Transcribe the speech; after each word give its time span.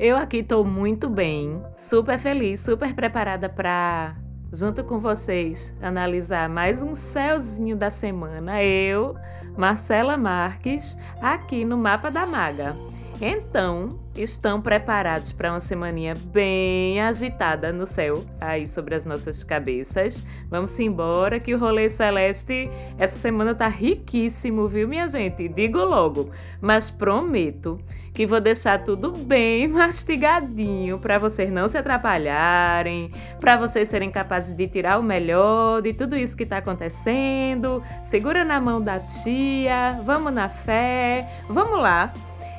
Eu 0.00 0.16
aqui 0.16 0.44
tô 0.44 0.62
muito 0.62 1.10
bem, 1.10 1.60
super 1.76 2.20
feliz, 2.20 2.60
super 2.60 2.94
preparada 2.94 3.48
para 3.48 4.14
junto 4.52 4.84
com 4.84 5.00
vocês 5.00 5.74
analisar 5.82 6.48
mais 6.48 6.84
um 6.84 6.94
céuzinho 6.94 7.74
da 7.74 7.90
semana. 7.90 8.62
Eu, 8.62 9.16
Marcela 9.56 10.16
Marques, 10.16 10.96
aqui 11.20 11.64
no 11.64 11.76
Mapa 11.76 12.12
da 12.12 12.24
Maga. 12.24 12.76
Então, 13.20 13.88
estão 14.18 14.60
preparados 14.60 15.32
para 15.32 15.52
uma 15.52 15.60
semaninha 15.60 16.14
bem 16.32 17.00
agitada 17.00 17.72
no 17.72 17.86
céu, 17.86 18.24
aí 18.40 18.66
sobre 18.66 18.94
as 18.94 19.04
nossas 19.04 19.44
cabeças. 19.44 20.24
Vamos 20.50 20.78
embora 20.78 21.38
que 21.38 21.54
o 21.54 21.58
rolê 21.58 21.88
celeste 21.88 22.70
essa 22.98 23.18
semana 23.18 23.54
tá 23.54 23.68
riquíssimo, 23.68 24.66
viu, 24.66 24.88
minha 24.88 25.06
gente? 25.06 25.48
Digo 25.48 25.78
logo, 25.78 26.30
mas 26.60 26.90
prometo 26.90 27.78
que 28.12 28.26
vou 28.26 28.40
deixar 28.40 28.82
tudo 28.82 29.12
bem 29.12 29.68
mastigadinho 29.68 30.98
para 30.98 31.18
vocês 31.18 31.52
não 31.52 31.68
se 31.68 31.78
atrapalharem, 31.78 33.12
para 33.38 33.56
vocês 33.56 33.88
serem 33.88 34.10
capazes 34.10 34.54
de 34.54 34.66
tirar 34.66 34.98
o 34.98 35.02
melhor 35.02 35.80
de 35.80 35.92
tudo 35.92 36.16
isso 36.16 36.36
que 36.36 36.44
tá 36.44 36.58
acontecendo. 36.58 37.80
Segura 38.02 38.44
na 38.44 38.60
mão 38.60 38.80
da 38.80 38.98
tia, 38.98 40.00
vamos 40.04 40.32
na 40.32 40.48
fé, 40.48 41.28
vamos 41.48 41.80
lá. 41.80 42.12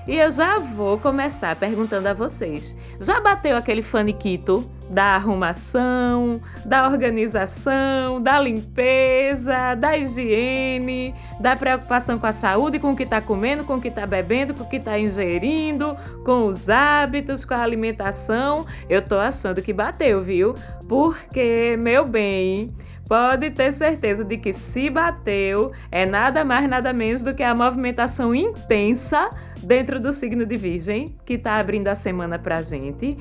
E 0.07 0.15
eu 0.15 0.31
já 0.31 0.59
vou 0.59 0.97
começar 0.97 1.55
perguntando 1.55 2.07
a 2.07 2.13
vocês: 2.13 2.75
já 2.99 3.19
bateu 3.19 3.55
aquele 3.55 3.81
faniquito 3.81 4.69
da 4.89 5.15
arrumação, 5.15 6.41
da 6.65 6.87
organização, 6.87 8.19
da 8.19 8.39
limpeza, 8.39 9.75
da 9.75 9.95
higiene, 9.95 11.13
da 11.39 11.55
preocupação 11.55 12.17
com 12.17 12.25
a 12.25 12.33
saúde, 12.33 12.79
com 12.79 12.91
o 12.91 12.95
que 12.95 13.03
está 13.03 13.21
comendo, 13.21 13.63
com 13.63 13.75
o 13.75 13.79
que 13.79 13.89
está 13.89 14.07
bebendo, 14.07 14.53
com 14.53 14.63
o 14.63 14.67
que 14.67 14.77
está 14.77 14.97
ingerindo, 14.97 15.95
com 16.25 16.45
os 16.45 16.69
hábitos, 16.69 17.45
com 17.45 17.53
a 17.53 17.61
alimentação? 17.61 18.65
Eu 18.89 19.01
tô 19.01 19.19
achando 19.19 19.61
que 19.61 19.71
bateu, 19.71 20.21
viu? 20.21 20.55
Porque, 20.87 21.77
meu 21.79 22.07
bem, 22.07 22.73
pode 23.09 23.49
ter 23.49 23.73
certeza 23.73 24.23
de 24.23 24.37
que 24.37 24.53
se 24.53 24.87
bateu 24.87 25.71
é 25.91 26.05
nada 26.05 26.45
mais 26.45 26.69
nada 26.69 26.93
menos 26.93 27.23
do 27.23 27.33
que 27.33 27.41
a 27.41 27.55
movimentação 27.55 28.35
intensa 28.35 29.31
dentro 29.63 29.99
do 29.99 30.13
signo 30.13 30.45
de 30.45 30.55
Virgem 30.55 31.15
que 31.25 31.33
está 31.33 31.55
abrindo 31.55 31.87
a 31.87 31.95
semana 31.95 32.37
pra 32.37 32.61
gente. 32.61 33.17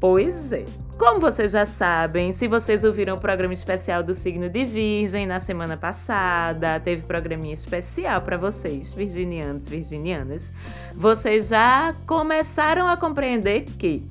Pois 0.00 0.50
é. 0.54 0.64
Como 0.96 1.20
vocês 1.20 1.52
já 1.52 1.66
sabem, 1.66 2.32
se 2.32 2.48
vocês 2.48 2.84
ouviram 2.84 3.16
o 3.16 3.20
programa 3.20 3.52
especial 3.54 4.02
do 4.02 4.14
signo 4.14 4.48
de 4.48 4.64
Virgem 4.64 5.26
na 5.26 5.40
semana 5.40 5.76
passada, 5.76 6.80
teve 6.80 7.02
programinha 7.02 7.54
especial 7.54 8.20
para 8.22 8.36
vocês, 8.36 8.92
virginianos, 8.92 9.68
virginianas, 9.68 10.52
vocês 10.94 11.48
já 11.48 11.94
começaram 12.06 12.86
a 12.86 12.98
compreender 12.98 13.64
que 13.78 14.02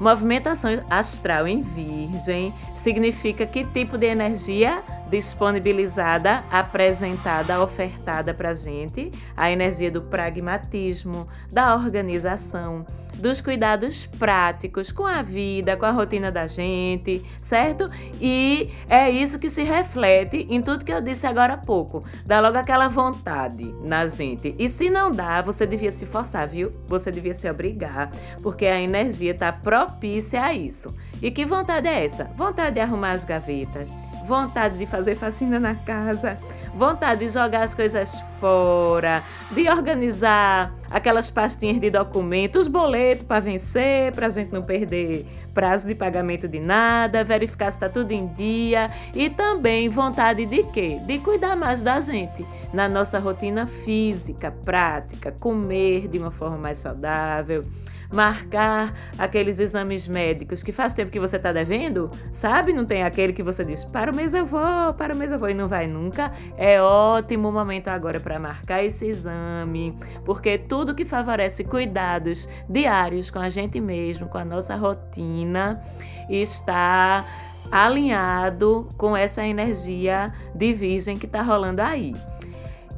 Movimentação 0.00 0.70
astral 0.90 1.48
em 1.48 1.62
Virgem 1.62 2.52
significa 2.74 3.46
que 3.46 3.64
tipo 3.64 3.96
de 3.96 4.06
energia 4.06 4.82
disponibilizada, 5.10 6.44
apresentada, 6.50 7.60
ofertada 7.62 8.34
para 8.34 8.52
gente, 8.52 9.10
a 9.36 9.50
energia 9.50 9.90
do 9.90 10.02
pragmatismo, 10.02 11.28
da 11.50 11.74
organização, 11.74 12.84
dos 13.14 13.40
cuidados 13.40 14.04
práticos 14.04 14.92
com 14.92 15.06
a 15.06 15.22
vida, 15.22 15.76
com 15.76 15.86
a 15.86 15.90
rotina 15.90 16.30
da 16.30 16.46
gente, 16.46 17.24
certo? 17.40 17.88
E 18.20 18.70
é 18.88 19.10
isso 19.10 19.38
que 19.38 19.48
se 19.48 19.62
reflete 19.62 20.46
em 20.50 20.60
tudo 20.60 20.84
que 20.84 20.92
eu 20.92 21.00
disse 21.00 21.26
agora 21.26 21.54
há 21.54 21.58
pouco. 21.58 22.04
Dá 22.24 22.40
logo 22.40 22.58
aquela 22.58 22.88
vontade 22.88 23.74
na 23.82 24.06
gente. 24.06 24.54
E 24.58 24.68
se 24.68 24.90
não 24.90 25.10
dá, 25.10 25.40
você 25.40 25.66
devia 25.66 25.90
se 25.90 26.04
forçar, 26.04 26.46
viu? 26.46 26.72
Você 26.86 27.10
devia 27.10 27.34
se 27.34 27.48
obrigar, 27.48 28.10
porque 28.42 28.66
a 28.66 28.80
energia 28.80 29.32
está 29.32 29.52
propícia 29.52 30.42
a 30.42 30.52
isso. 30.52 30.94
E 31.22 31.30
que 31.30 31.46
vontade 31.46 31.88
é 31.88 32.04
essa? 32.04 32.24
Vontade 32.36 32.74
de 32.74 32.80
arrumar 32.80 33.12
as 33.12 33.24
gavetas 33.24 34.05
vontade 34.26 34.76
de 34.76 34.84
fazer 34.84 35.14
faxina 35.14 35.60
na 35.60 35.76
casa, 35.76 36.36
vontade 36.74 37.20
de 37.20 37.28
jogar 37.32 37.62
as 37.62 37.74
coisas 37.74 38.20
fora, 38.38 39.22
de 39.52 39.68
organizar 39.70 40.74
aquelas 40.90 41.30
pastinhas 41.30 41.80
de 41.80 41.90
documentos, 41.90 42.66
boleto 42.66 43.24
para 43.24 43.40
vencer, 43.40 44.12
para 44.12 44.26
a 44.26 44.30
gente 44.30 44.52
não 44.52 44.62
perder 44.62 45.24
prazo 45.54 45.86
de 45.86 45.94
pagamento 45.94 46.48
de 46.48 46.58
nada, 46.58 47.24
verificar 47.24 47.70
se 47.70 47.76
está 47.76 47.88
tudo 47.88 48.12
em 48.12 48.26
dia. 48.26 48.90
E 49.14 49.30
também 49.30 49.88
vontade 49.88 50.44
de 50.44 50.64
quê? 50.64 51.00
De 51.06 51.18
cuidar 51.20 51.56
mais 51.56 51.82
da 51.82 52.00
gente 52.00 52.44
na 52.72 52.88
nossa 52.88 53.18
rotina 53.18 53.66
física, 53.66 54.50
prática, 54.64 55.32
comer 55.32 56.08
de 56.08 56.18
uma 56.18 56.30
forma 56.30 56.58
mais 56.58 56.78
saudável 56.78 57.64
marcar 58.12 58.92
aqueles 59.18 59.58
exames 59.58 60.06
médicos 60.06 60.62
que 60.62 60.72
faz 60.72 60.94
tempo 60.94 61.10
que 61.10 61.20
você 61.20 61.36
está 61.36 61.52
devendo, 61.52 62.10
sabe? 62.30 62.72
Não 62.72 62.84
tem 62.84 63.02
aquele 63.02 63.32
que 63.32 63.42
você 63.42 63.64
diz, 63.64 63.84
para 63.84 64.12
o 64.12 64.14
mês 64.14 64.34
eu 64.34 64.46
vou, 64.46 64.94
para 64.96 65.14
o 65.14 65.16
mês 65.16 65.32
eu 65.32 65.38
vou 65.38 65.48
e 65.48 65.54
não 65.54 65.68
vai 65.68 65.86
nunca. 65.86 66.32
É 66.56 66.80
ótimo 66.80 67.50
momento 67.50 67.88
agora 67.88 68.20
para 68.20 68.38
marcar 68.38 68.82
esse 68.82 69.06
exame, 69.06 69.96
porque 70.24 70.58
tudo 70.58 70.94
que 70.94 71.04
favorece 71.04 71.64
cuidados 71.64 72.48
diários 72.68 73.30
com 73.30 73.38
a 73.38 73.48
gente 73.48 73.80
mesmo, 73.80 74.28
com 74.28 74.38
a 74.38 74.44
nossa 74.44 74.74
rotina, 74.76 75.80
está 76.28 77.24
alinhado 77.70 78.88
com 78.96 79.16
essa 79.16 79.44
energia 79.44 80.32
de 80.54 80.72
virgem 80.72 81.18
que 81.18 81.26
está 81.26 81.42
rolando 81.42 81.82
aí. 81.82 82.14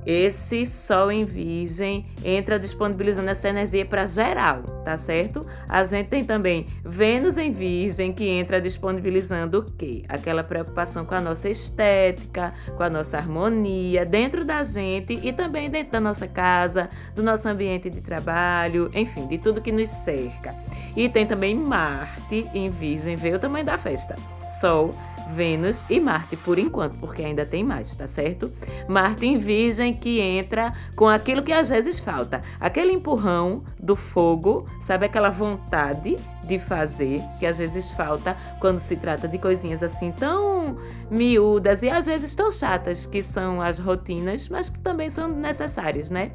Esse 0.07 0.67
Sol 0.67 1.13
em 1.13 1.25
Virgem 1.25 2.07
entra 2.25 2.59
disponibilizando 2.59 3.29
essa 3.31 3.49
energia 3.49 3.85
para 3.85 4.07
geral, 4.07 4.63
tá 4.85 4.97
certo? 4.97 5.47
A 5.69 5.85
gente 5.85 6.09
tem 6.09 6.25
também 6.25 6.67
Vênus 6.85 7.37
em 7.37 7.51
Virgem 7.51 8.13
que 8.13 8.27
entra 8.27 8.61
disponibilizando 8.61 9.59
o 9.59 9.65
quê? 9.65 10.05
Aquela 10.09 10.43
preocupação 10.43 11.05
com 11.05 11.15
a 11.15 11.21
nossa 11.21 11.49
estética, 11.49 12.53
com 12.77 12.83
a 12.83 12.91
nossa 12.91 13.19
harmonia 13.19 14.07
dentro 14.07 14.45
da 14.45 14.65
gente 14.65 15.19
e 15.23 15.33
também 15.33 15.69
dentro 15.71 15.93
da 15.93 16.01
nossa 16.01 16.27
casa, 16.27 16.89
do 17.15 17.23
nosso 17.23 17.49
ambiente 17.49 17.91
de 17.91 18.01
trabalho, 18.01 18.91
enfim, 18.95 19.27
de 19.27 19.39
tudo 19.39 19.61
que 19.61 19.73
nos 19.73 19.89
cerca. 19.89 20.55
E 20.97 21.09
tem 21.09 21.27
também 21.27 21.55
Marte 21.55 22.49
em 22.55 22.69
Virgem, 22.71 23.15
vê 23.15 23.33
o 23.33 23.39
tamanho 23.39 23.65
da 23.65 23.79
festa. 23.79 24.17
Sol 24.61 24.91
Vênus 25.29 25.85
e 25.89 26.01
Marte 26.01 26.37
por 26.37 26.59
enquanto, 26.59 26.97
porque 26.99 27.23
ainda 27.23 27.45
tem 27.45 27.63
mais, 27.63 27.95
tá 27.95 28.07
certo? 28.07 28.51
Marte 28.89 29.27
em 29.27 29.39
Virgem 29.39 29.93
que 29.93 30.21
entra 30.21 30.73
com 30.97 31.09
aquilo 31.09 31.43
que 31.43 31.53
às 31.53 31.69
vezes 31.69 32.01
falta, 32.01 32.41
aquele 32.61 32.93
empurrão 32.93 33.63
do 33.79 33.95
fogo, 33.95 34.67
sabe 34.81 35.07
aquela 35.07 35.31
vontade 35.31 36.17
de 36.45 36.59
fazer 36.59 37.23
que 37.39 37.45
às 37.45 37.59
vezes 37.59 37.91
falta 37.91 38.35
quando 38.59 38.79
se 38.79 38.97
trata 38.97 39.29
de 39.29 39.37
coisinhas 39.37 39.83
assim 39.83 40.11
tão 40.11 40.79
miúdas 41.11 41.83
e 41.83 41.91
às 41.91 42.07
vezes 42.07 42.35
tão 42.35 42.51
chatas 42.51 43.05
que 43.05 43.23
são 43.23 43.61
as 43.61 43.79
rotinas, 43.79 44.49
mas 44.49 44.71
que 44.71 44.81
também 44.81 45.11
são 45.11 45.29
necessárias, 45.29 46.11
né? 46.11 46.33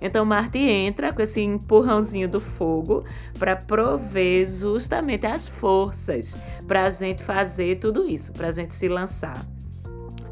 Então 0.00 0.24
Marte 0.24 0.58
entra 0.58 1.12
com 1.12 1.22
esse 1.22 1.40
empurrãozinho 1.40 2.28
do 2.28 2.40
fogo 2.40 3.04
para 3.38 3.56
prover 3.56 4.46
justamente 4.48 5.26
as 5.26 5.48
forças 5.48 6.38
para 6.66 6.84
a 6.84 6.90
gente 6.90 7.22
fazer 7.22 7.78
tudo 7.78 8.06
isso, 8.06 8.32
para 8.32 8.48
a 8.48 8.52
gente 8.52 8.74
se 8.74 8.88
lançar 8.88 9.44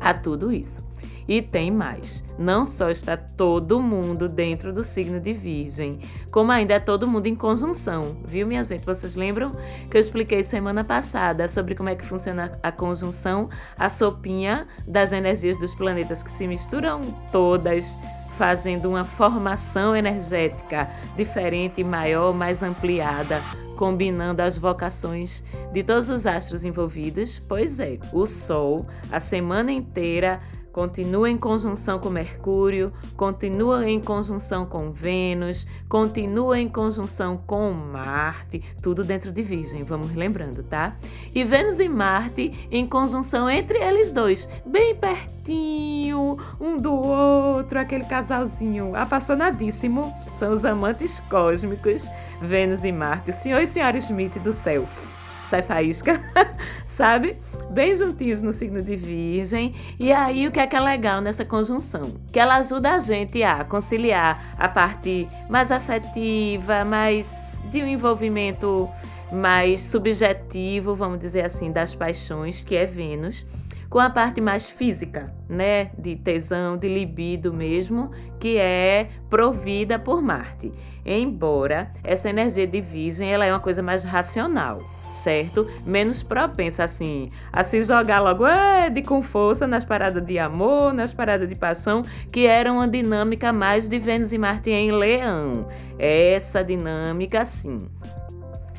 a 0.00 0.12
tudo 0.12 0.52
isso. 0.52 0.86
E 1.26 1.40
tem 1.40 1.70
mais. 1.70 2.22
Não 2.38 2.64
só 2.66 2.90
está 2.90 3.16
todo 3.16 3.80
mundo 3.80 4.28
dentro 4.28 4.72
do 4.72 4.84
signo 4.84 5.18
de 5.18 5.32
Virgem, 5.32 5.98
como 6.30 6.52
ainda 6.52 6.74
é 6.74 6.80
todo 6.80 7.06
mundo 7.06 7.26
em 7.26 7.34
conjunção, 7.34 8.16
viu, 8.26 8.46
minha 8.46 8.62
gente? 8.62 8.84
Vocês 8.84 9.14
lembram 9.14 9.50
que 9.90 9.96
eu 9.96 10.00
expliquei 10.00 10.42
semana 10.42 10.84
passada 10.84 11.48
sobre 11.48 11.74
como 11.74 11.88
é 11.88 11.94
que 11.94 12.04
funciona 12.04 12.52
a 12.62 12.70
conjunção, 12.70 13.48
a 13.78 13.88
sopinha 13.88 14.66
das 14.86 15.12
energias 15.12 15.56
dos 15.58 15.74
planetas 15.74 16.22
que 16.22 16.30
se 16.30 16.46
misturam 16.46 17.00
todas 17.32 17.98
fazendo 18.36 18.88
uma 18.88 19.04
formação 19.04 19.94
energética 19.96 20.88
diferente, 21.16 21.84
maior, 21.84 22.34
mais 22.34 22.62
ampliada, 22.62 23.40
combinando 23.76 24.42
as 24.42 24.58
vocações 24.58 25.44
de 25.72 25.82
todos 25.82 26.08
os 26.08 26.26
astros 26.26 26.64
envolvidos? 26.64 27.38
Pois 27.38 27.80
é, 27.80 27.98
o 28.12 28.26
Sol, 28.26 28.86
a 29.10 29.20
semana 29.20 29.72
inteira, 29.72 30.40
continua 30.74 31.30
em 31.30 31.38
conjunção 31.38 32.00
com 32.00 32.10
Mercúrio, 32.10 32.92
continua 33.16 33.88
em 33.88 34.00
conjunção 34.00 34.66
com 34.66 34.90
Vênus, 34.90 35.68
continua 35.88 36.58
em 36.58 36.68
conjunção 36.68 37.36
com 37.36 37.72
Marte, 37.72 38.60
tudo 38.82 39.04
dentro 39.04 39.30
de 39.30 39.40
Virgem, 39.40 39.84
vamos 39.84 40.12
lembrando, 40.16 40.64
tá? 40.64 40.96
E 41.32 41.44
Vênus 41.44 41.78
e 41.78 41.88
Marte 41.88 42.66
em 42.72 42.84
conjunção 42.88 43.48
entre 43.48 43.78
eles 43.78 44.10
dois, 44.10 44.50
bem 44.66 44.96
pertinho 44.96 46.36
um 46.60 46.76
do 46.76 46.92
outro, 46.92 47.78
aquele 47.78 48.04
casalzinho 48.04 48.96
apaixonadíssimo, 48.96 50.12
são 50.34 50.50
os 50.50 50.64
amantes 50.64 51.20
cósmicos, 51.20 52.10
Vênus 52.42 52.82
e 52.82 52.90
Marte, 52.90 53.30
o 53.30 53.32
senhor 53.32 53.62
e 53.62 53.66
senhora 53.68 53.96
Smith 53.96 54.40
do 54.40 54.50
céu. 54.52 54.84
Sai 55.48 55.62
faísca, 55.62 56.20
sabe? 56.86 57.36
Bem 57.70 57.94
juntinhos 57.94 58.42
no 58.42 58.52
signo 58.52 58.82
de 58.82 58.96
Virgem. 58.96 59.74
E 59.98 60.12
aí, 60.12 60.46
o 60.46 60.52
que 60.52 60.60
é 60.60 60.66
que 60.66 60.76
é 60.76 60.80
legal 60.80 61.20
nessa 61.20 61.44
conjunção? 61.44 62.14
Que 62.32 62.38
ela 62.38 62.56
ajuda 62.56 62.94
a 62.94 63.00
gente 63.00 63.42
a 63.42 63.64
conciliar 63.64 64.54
a 64.58 64.68
parte 64.68 65.26
mais 65.48 65.70
afetiva, 65.70 66.84
mais 66.84 67.62
de 67.70 67.82
um 67.82 67.86
envolvimento 67.86 68.88
mais 69.32 69.80
subjetivo, 69.80 70.94
vamos 70.94 71.20
dizer 71.20 71.44
assim, 71.44 71.72
das 71.72 71.94
paixões, 71.94 72.62
que 72.62 72.76
é 72.76 72.86
Vênus 72.86 73.46
com 73.94 74.00
a 74.00 74.10
parte 74.10 74.40
mais 74.40 74.68
física, 74.68 75.32
né, 75.48 75.92
de 75.96 76.16
tesão, 76.16 76.76
de 76.76 76.88
libido 76.88 77.52
mesmo, 77.52 78.10
que 78.40 78.58
é 78.58 79.06
provida 79.30 80.00
por 80.00 80.20
Marte. 80.20 80.72
Embora 81.06 81.88
essa 82.02 82.28
energia 82.28 82.66
de 82.66 82.80
Virgem, 82.80 83.32
ela 83.32 83.46
é 83.46 83.52
uma 83.52 83.60
coisa 83.60 83.84
mais 83.84 84.02
racional 84.02 84.82
certo? 85.14 85.66
Menos 85.86 86.22
propensa, 86.22 86.84
assim, 86.84 87.28
a 87.52 87.62
se 87.64 87.80
jogar 87.80 88.20
logo 88.20 88.46
é, 88.46 88.90
de 88.90 89.02
com 89.02 89.22
força 89.22 89.66
nas 89.66 89.84
paradas 89.84 90.24
de 90.24 90.38
amor, 90.38 90.92
nas 90.92 91.12
paradas 91.12 91.48
de 91.48 91.54
paixão, 91.54 92.02
que 92.32 92.46
era 92.46 92.72
uma 92.72 92.88
dinâmica 92.88 93.52
mais 93.52 93.88
de 93.88 93.98
Vênus 93.98 94.32
e 94.32 94.38
Marte 94.38 94.70
em 94.70 94.90
Leão. 94.92 95.66
Essa 95.98 96.62
dinâmica, 96.62 97.44
sim. 97.44 97.78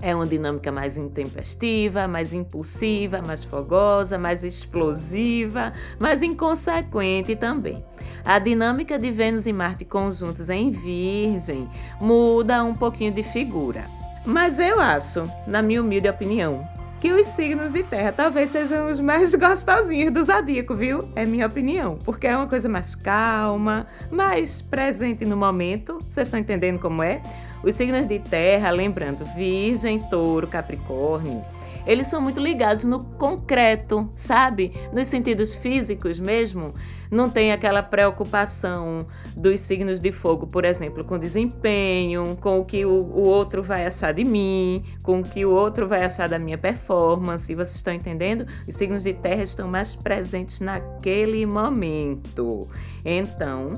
É 0.02 0.14
uma 0.14 0.28
dinâmica 0.28 0.72
mais 0.72 0.98
intempestiva, 0.98 2.08
mais 2.08 2.32
impulsiva, 2.34 3.22
mais 3.22 3.44
fogosa, 3.44 4.20
mais 4.20 4.44
explosiva, 4.44 5.74
mais 6.00 6.22
inconsequente 6.22 7.36
também. 7.36 7.84
A 8.24 8.38
dinâmica 8.38 9.00
de 9.00 9.10
Vênus 9.10 9.48
e 9.48 9.54
Marte 9.54 9.86
conjuntos 9.86 10.50
em 10.50 10.70
Virgem 10.70 11.68
muda 12.00 12.64
um 12.64 12.76
pouquinho 12.76 13.12
de 13.12 13.24
figura. 13.24 13.90
Mas 14.25 14.57
eu 14.57 14.80
acho, 14.80 15.30
na 15.45 15.62
minha 15.62 15.81
humilde 15.81 16.10
opinião, 16.10 16.68
que 17.00 17.13
os 17.13 17.27
signos 17.27 17.72
de 17.72 17.83
terra 17.83 18.12
talvez 18.12 18.50
sejam 18.50 18.89
os 18.89 19.00
mais 19.00 19.33
gostosinhos 19.36 20.12
do 20.12 20.24
zodíaco, 20.24 20.74
viu? 20.74 21.00
É 21.16 21.25
minha 21.25 21.45
opinião, 21.45 22.00
porque 22.04 22.25
é 22.25 22.36
uma 22.36 22.48
coisa 22.48 22.68
mais 22.68 22.95
calma, 22.95 23.86
mais 24.12 24.63
presente 24.63 25.24
no 25.25 25.38
momento. 25.38 26.00
Vocês 26.00 26.27
estão 26.27 26.39
entendendo 26.39 26.80
como 26.80 27.04
é? 27.04 27.22
Os 27.63 27.75
signos 27.75 28.07
de 28.07 28.18
terra, 28.18 28.72
lembrando, 28.72 29.24
Virgem, 29.36 30.00
Touro, 30.00 30.48
Capricórnio, 30.48 31.44
eles 31.86 32.07
são 32.07 32.19
muito 32.19 32.39
ligados 32.39 32.83
no 32.83 33.04
concreto, 33.04 34.10
sabe? 34.16 34.74
Nos 34.92 35.07
sentidos 35.07 35.54
físicos 35.54 36.19
mesmo. 36.19 36.74
Não 37.12 37.30
tem 37.30 37.52
aquela 37.52 37.84
preocupação 37.84 39.00
dos 39.36 39.62
signos 39.62 40.00
de 40.00 40.12
fogo, 40.12 40.48
por 40.48 40.66
exemplo, 40.66 41.04
com 41.04 41.18
desempenho, 41.18 42.38
com 42.40 42.60
o 42.60 42.66
que 42.66 42.86
o, 42.86 42.92
o 42.92 43.24
outro 43.28 43.62
vai 43.62 43.86
achar 43.86 44.13
de 44.13 44.24
mim, 44.24 44.84
com 45.04 45.19
o 45.19 45.24
que 45.24 45.46
o 45.46 45.54
outro 45.54 45.88
vai 45.88 46.04
achar 46.04 46.28
da 46.30 46.40
minha 46.40 46.57
performance. 46.57 47.54
Vocês 47.54 47.75
estão 47.75 47.94
entendendo? 47.94 48.46
Os 48.68 48.75
signos 48.75 49.04
de 49.04 49.13
terra 49.13 49.44
estão 49.44 49.68
mais 49.68 49.96
presentes 49.96 50.60
naquele 50.60 51.46
momento. 51.46 52.68
Então, 53.04 53.74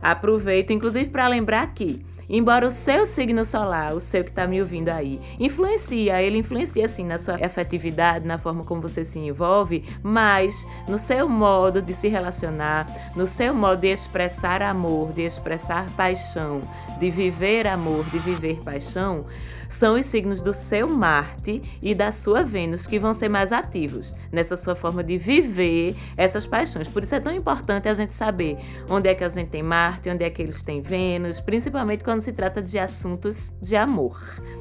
aproveito, 0.00 0.72
inclusive, 0.72 1.08
para 1.08 1.28
lembrar 1.28 1.66
que 1.74 2.04
Embora 2.30 2.66
o 2.66 2.70
seu 2.70 3.06
signo 3.06 3.42
solar, 3.42 3.94
o 3.94 4.00
seu 4.00 4.22
que 4.22 4.28
está 4.28 4.46
me 4.46 4.60
ouvindo 4.60 4.90
aí, 4.90 5.18
influencia, 5.40 6.20
ele 6.22 6.36
influencia 6.36 6.84
assim 6.84 7.02
na 7.02 7.18
sua 7.18 7.36
afetividade, 7.36 8.26
na 8.26 8.36
forma 8.36 8.62
como 8.64 8.82
você 8.82 9.02
se 9.02 9.18
envolve, 9.18 9.82
mas 10.02 10.66
no 10.86 10.98
seu 10.98 11.26
modo 11.26 11.80
de 11.80 11.94
se 11.94 12.08
relacionar, 12.08 12.86
no 13.16 13.26
seu 13.26 13.54
modo 13.54 13.80
de 13.80 13.86
expressar 13.88 14.62
amor, 14.62 15.12
de 15.12 15.22
expressar 15.22 15.88
paixão, 15.92 16.60
de 17.00 17.10
viver 17.10 17.66
amor, 17.66 18.04
de 18.10 18.18
viver 18.18 18.60
paixão, 18.62 19.24
são 19.68 19.98
os 19.98 20.06
signos 20.06 20.40
do 20.40 20.52
seu 20.52 20.88
Marte 20.88 21.62
e 21.82 21.94
da 21.94 22.10
sua 22.10 22.42
Vênus 22.42 22.86
que 22.86 22.98
vão 22.98 23.12
ser 23.12 23.28
mais 23.28 23.52
ativos 23.52 24.16
nessa 24.32 24.56
sua 24.56 24.74
forma 24.74 25.04
de 25.04 25.18
viver 25.18 25.94
essas 26.16 26.46
paixões. 26.46 26.88
Por 26.88 27.02
isso 27.02 27.14
é 27.14 27.20
tão 27.20 27.34
importante 27.34 27.88
a 27.88 27.94
gente 27.94 28.14
saber 28.14 28.56
onde 28.88 29.08
é 29.08 29.14
que 29.14 29.24
a 29.24 29.28
gente 29.28 29.50
tem 29.50 29.62
Marte, 29.62 30.08
onde 30.08 30.24
é 30.24 30.30
que 30.30 30.40
eles 30.40 30.62
têm 30.62 30.80
Vênus, 30.80 31.40
principalmente 31.40 32.02
quando 32.04 32.22
se 32.22 32.32
trata 32.32 32.62
de 32.62 32.78
assuntos 32.78 33.52
de 33.60 33.76
amor. 33.76 34.18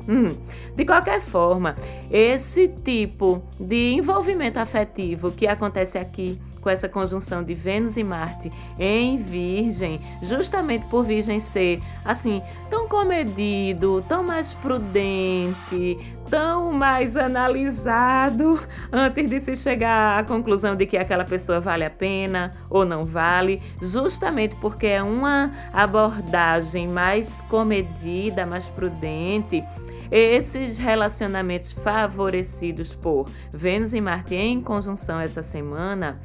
Hum. 0.08 0.36
De 0.76 0.86
qualquer 0.86 1.22
forma, 1.22 1.76
esse 2.12 2.68
tipo 2.68 3.42
de 3.60 3.94
envolvimento 3.94 4.60
afetivo 4.60 5.32
que 5.32 5.48
acontece 5.48 5.98
aqui 5.98 6.40
com 6.68 6.72
essa 6.72 6.90
conjunção 6.90 7.42
de 7.42 7.54
Vênus 7.54 7.96
e 7.96 8.04
Marte 8.04 8.52
em 8.78 9.16
Virgem, 9.16 10.02
justamente 10.22 10.86
por 10.88 11.02
Virgem 11.02 11.40
ser 11.40 11.82
assim, 12.04 12.42
tão 12.70 12.90
comedido, 12.90 14.04
tão 14.06 14.22
mais 14.22 14.54
prudente, 14.54 15.98
tão 16.30 16.74
mais 16.74 17.16
analisado 17.16 18.60
antes 18.92 19.30
de 19.30 19.40
se 19.40 19.56
chegar 19.56 20.20
à 20.20 20.26
conclusão 20.26 20.76
de 20.76 20.86
que 20.86 20.98
aquela 20.98 21.24
pessoa 21.24 21.62
vale 21.62 21.86
a 21.86 21.90
pena 21.90 22.52
ou 22.70 22.86
não 22.86 23.02
vale, 23.02 23.62
justamente 23.82 24.54
porque 24.58 24.88
é 24.88 25.02
uma 25.02 25.50
abordagem 25.72 26.86
mais 26.86 27.40
comedida, 27.44 28.46
mais 28.46 28.68
prudente. 28.68 29.64
Esses 30.12 30.78
relacionamentos 30.78 31.74
favorecidos 31.74 32.94
por 32.94 33.26
Vênus 33.52 33.94
e 33.94 34.02
Marte 34.02 34.36
em 34.36 34.62
conjunção 34.62 35.20
essa 35.20 35.44
semana 35.44 36.18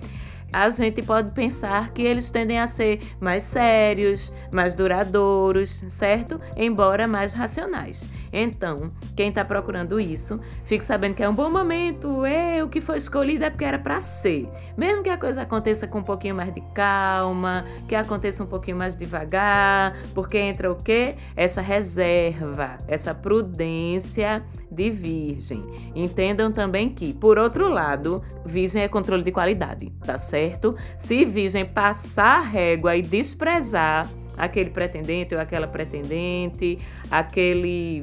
a 0.53 0.69
gente 0.71 1.03
pode 1.03 1.33
pensar 1.33 1.93
que 1.93 2.03
eles 2.03 2.29
tendem 2.31 2.59
a 2.59 2.67
ser 2.67 3.01
mais 3.19 3.45
sérios, 3.45 4.33
mais 4.53 4.75
duradouros, 4.75 5.85
certo? 5.89 6.41
Embora 6.57 7.09
mais 7.09 7.33
racionais. 7.33 8.09
Então, 8.33 8.91
quem 9.15 9.29
está 9.29 9.45
procurando 9.45 10.01
isso, 10.01 10.41
fique 10.65 10.83
sabendo 10.83 11.15
que 11.15 11.23
é 11.23 11.29
um 11.29 11.35
bom 11.35 11.51
momento. 11.51 12.25
É, 12.25 12.65
o 12.65 12.69
que 12.69 12.81
foi 12.81 12.97
escolhido 12.97 13.45
é 13.45 13.51
porque 13.51 13.65
era 13.65 13.79
para 13.79 14.01
ser. 14.01 14.49
Mesmo 14.77 15.03
que 15.03 15.11
a 15.11 15.19
coisa 15.19 15.43
aconteça 15.43 15.87
com 15.87 15.99
um 15.99 16.03
pouquinho 16.03 16.35
mais 16.35 16.53
de 16.53 16.61
calma, 16.75 17.65
que 17.87 17.95
aconteça 17.95 18.43
um 18.43 18.47
pouquinho 18.47 18.77
mais 18.77 18.97
devagar, 18.97 19.95
porque 20.15 20.39
entra 20.39 20.71
o 20.73 20.77
quê? 20.77 21.17
Essa 21.37 21.61
reserva, 21.61 22.79
essa 22.89 23.15
prudência 23.15 24.43
de 24.71 24.91
virgem. 24.91 25.65
Entendam 25.95 26.51
também 26.51 26.89
que, 26.89 27.13
por 27.13 27.39
outro 27.39 27.69
lado, 27.69 28.23
virgem 28.45 28.83
é 28.83 28.89
controle 28.89 29.23
de 29.23 29.33
qualidade, 29.33 29.91
tá 30.05 30.17
certo? 30.17 30.75
Se 30.97 31.25
virgem 31.25 31.67
passar 31.67 32.39
a 32.39 32.41
régua 32.41 32.97
e 32.97 33.03
desprezar 33.03 34.09
aquele 34.37 34.71
pretendente 34.71 35.35
ou 35.35 35.41
aquela 35.41 35.67
pretendente, 35.67 36.79
aquele 37.11 38.03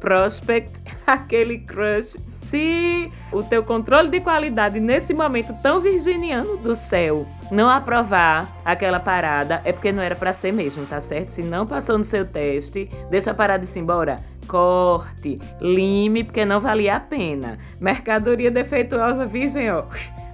prospect, 0.00 0.80
aquele 1.06 1.58
crush. 1.58 2.18
Se 2.42 3.10
o 3.30 3.42
teu 3.42 3.62
controle 3.62 4.08
de 4.08 4.18
qualidade 4.20 4.80
nesse 4.80 5.12
momento 5.12 5.54
tão 5.62 5.78
virginiano 5.78 6.56
do 6.56 6.74
céu 6.74 7.26
não 7.52 7.68
aprovar 7.68 8.60
aquela 8.64 8.98
parada, 8.98 9.60
é 9.64 9.72
porque 9.72 9.92
não 9.92 10.02
era 10.02 10.16
para 10.16 10.32
ser 10.32 10.50
mesmo, 10.50 10.86
tá 10.86 11.00
certo? 11.00 11.28
Se 11.28 11.42
não 11.42 11.66
passou 11.66 11.98
no 11.98 12.04
seu 12.04 12.26
teste, 12.26 12.90
deixa 13.10 13.32
a 13.32 13.34
parada 13.34 13.64
e 13.64 13.78
embora. 13.78 14.16
Corte, 14.48 15.40
lime, 15.60 16.24
porque 16.24 16.44
não 16.44 16.60
valia 16.60 16.96
a 16.96 17.00
pena. 17.00 17.58
Mercadoria 17.80 18.50
defeituosa 18.50 19.26
virgem, 19.26 19.70
ó 19.70 19.84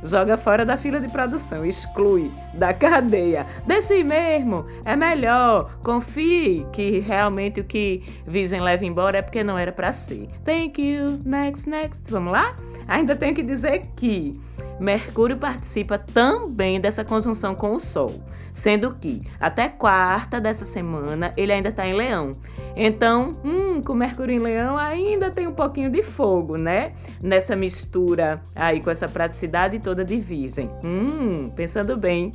joga 0.03 0.37
fora 0.37 0.65
da 0.65 0.77
fila 0.77 1.01
de 1.01 1.09
produção, 1.09 1.65
exclui 1.65 2.31
da 2.55 2.73
cadeia. 2.73 3.47
Deixa 3.67 3.95
ir 3.95 4.05
mesmo, 4.05 4.67
é 4.85 4.97
melhor. 4.97 5.79
Confie 5.83 6.67
que 6.73 7.01
realmente 7.01 7.61
o 7.61 7.65
que 7.65 8.03
Virgem 8.27 8.61
leva 8.61 8.85
embora 8.85 9.19
é 9.19 9.23
porque 9.23 9.43
não 9.43 9.59
era 9.59 9.73
para 9.73 9.93
ser. 9.93 10.29
Thank 10.45 10.81
you. 10.81 11.21
Next, 11.25 11.69
next. 11.69 12.11
Vamos 12.11 12.33
lá? 12.33 12.55
Ainda 12.89 13.17
tenho 13.17 13.35
que 13.35 13.43
dizer 13.43 13.83
que 13.97 14.33
Mercúrio 14.79 15.39
participa 15.39 15.99
também 15.99 16.79
dessa 16.81 17.05
conjunção 17.05 17.55
com 17.55 17.73
o 17.73 17.81
Sol, 17.81 18.13
sendo 18.53 18.95
que 18.95 19.23
até 19.41 19.69
quarta 19.69 20.39
dessa 20.39 20.65
semana 20.65 21.33
ele 21.37 21.53
ainda 21.53 21.71
está 21.71 21.87
em 21.87 21.95
Leão. 21.95 22.33
Então, 22.77 23.33
hum, 23.43 23.81
com 23.81 23.95
Mercúrio 23.95 24.35
em 24.35 24.39
Leão 24.39 24.77
ainda 24.77 25.31
tem 25.31 25.47
um 25.47 25.55
pouquinho 25.55 25.89
de 25.89 26.03
fogo, 26.03 26.59
né? 26.59 26.93
Nessa 27.23 27.57
mistura 27.57 28.43
aí 28.55 28.81
com 28.81 28.91
essa 28.91 29.09
praticidade 29.09 29.77
toda 29.87 30.05
de 30.05 30.19
Virgem. 30.19 30.69
Hum, 30.85 31.49
pensando 31.55 31.97
bem. 31.97 32.33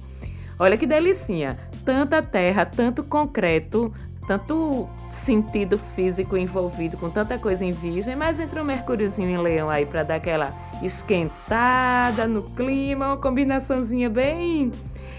Olha 0.57 0.77
que 0.77 0.87
delicinha. 0.87 1.57
Tanta 1.83 2.21
terra, 2.21 2.65
tanto 2.65 3.03
concreto, 3.03 3.93
tanto 4.25 4.87
sentido 5.09 5.77
físico 5.77 6.37
envolvido 6.37 6.95
com 6.95 7.09
tanta 7.09 7.37
coisa 7.37 7.65
em 7.65 7.71
virgem, 7.71 8.15
mas 8.15 8.39
entra 8.39 8.61
um 8.61 8.65
Mercúriozinho 8.65 9.29
em 9.29 9.37
leão 9.37 9.69
aí 9.69 9.85
para 9.85 10.03
dar 10.03 10.15
aquela 10.15 10.53
esquentada 10.81 12.25
no 12.25 12.41
clima, 12.51 13.07
uma 13.07 13.17
combinaçãozinha 13.17 14.09
bem 14.09 14.71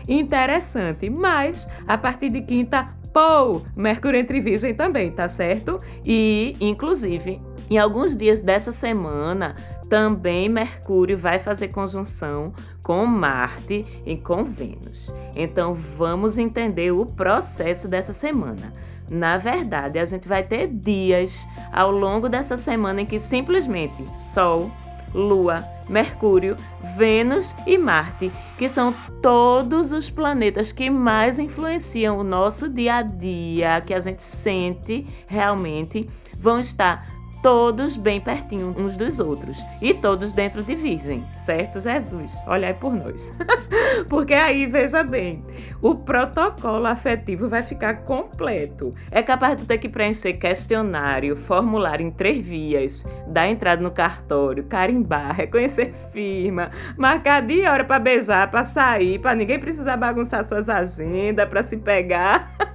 interessante. 0.09 1.11
Mas 1.11 1.69
a 1.87 1.99
partir 1.99 2.31
de 2.31 2.41
quinta, 2.41 2.89
pô, 3.13 3.61
Mercúrio 3.77 4.19
entre 4.19 4.41
virgem 4.41 4.73
também, 4.73 5.11
tá 5.11 5.29
certo? 5.29 5.79
E, 6.03 6.57
inclusive, 6.61 7.43
em 7.73 7.79
alguns 7.79 8.15
dias 8.15 8.43
dessa 8.43 8.71
semana, 8.71 9.57
também 9.89 10.47
Mercúrio 10.47 11.17
vai 11.17 11.39
fazer 11.39 11.69
conjunção 11.69 12.53
com 12.83 13.07
Marte 13.07 13.83
e 14.05 14.15
com 14.15 14.45
Vênus. 14.45 15.11
Então 15.35 15.73
vamos 15.73 16.37
entender 16.37 16.93
o 16.93 17.07
processo 17.07 17.89
dessa 17.89 18.13
semana. 18.13 18.75
Na 19.11 19.39
verdade, 19.39 19.99
a 19.99 20.05
gente 20.05 20.29
vai 20.29 20.43
ter 20.43 20.67
dias 20.69 21.49
ao 21.73 21.91
longo 21.91 22.29
dessa 22.29 22.59
semana 22.59 23.01
em 23.01 23.07
que 23.07 23.19
simplesmente 23.19 24.05
Sol 24.15 24.71
Lua, 25.15 25.65
Mercúrio, 25.89 26.57
Vênus 26.97 27.57
e 27.67 27.79
Marte, 27.79 28.31
que 28.59 28.69
são 28.69 28.95
todos 29.23 29.93
os 29.93 30.11
planetas 30.11 30.73
que 30.73 30.91
mais 30.91 31.39
influenciam 31.39 32.19
o 32.19 32.25
nosso 32.25 32.69
dia 32.69 32.97
a 32.97 33.03
dia, 33.03 33.81
que 33.81 33.95
a 33.95 34.01
gente 34.01 34.23
sente 34.23 35.07
realmente, 35.27 36.07
vão 36.39 36.59
estar 36.59 37.12
todos 37.43 37.97
bem 37.97 38.21
pertinho 38.21 38.75
uns 38.79 38.97
dos 38.97 39.19
outros 39.19 39.65
e 39.81 39.93
todos 39.93 40.33
dentro 40.33 40.63
de 40.63 40.77
Virgem, 40.77 41.27
certo, 41.37 41.81
Jesus? 41.81 42.43
Olhai 42.47 42.73
por 42.73 42.95
nós. 42.95 43.35
Porque 44.09 44.33
aí, 44.33 44.67
veja 44.67 45.03
bem, 45.03 45.45
o 45.83 45.97
protocolo 45.97 46.87
afetivo 46.87 47.49
vai 47.49 47.63
ficar 47.63 48.05
completo. 48.05 48.95
É 49.11 49.23
capaz 49.23 49.57
de 49.57 49.67
ter 49.67 49.79
que 49.79 49.89
preencher 49.89 50.35
questionário, 50.35 51.37
formulário 51.37 52.07
em 52.07 52.11
três 52.11 52.47
vias, 52.47 53.07
dar 53.27 53.49
entrada 53.49 53.83
no 53.83 53.91
cartório, 53.91 54.65
carimbar, 54.65 55.35
reconhecer 55.35 55.93
firma, 56.13 56.71
marcar 56.97 57.43
dia 57.43 57.65
e 57.65 57.67
hora 57.67 57.85
para 57.85 57.99
beijar, 57.99 58.51
para 58.51 58.65
sair, 58.65 59.19
para 59.19 59.35
ninguém 59.35 59.59
precisar 59.59 59.97
bagunçar 59.97 60.45
suas 60.45 60.69
agendas, 60.69 61.49
para 61.49 61.63
se 61.63 61.77
pegar. 61.77 62.51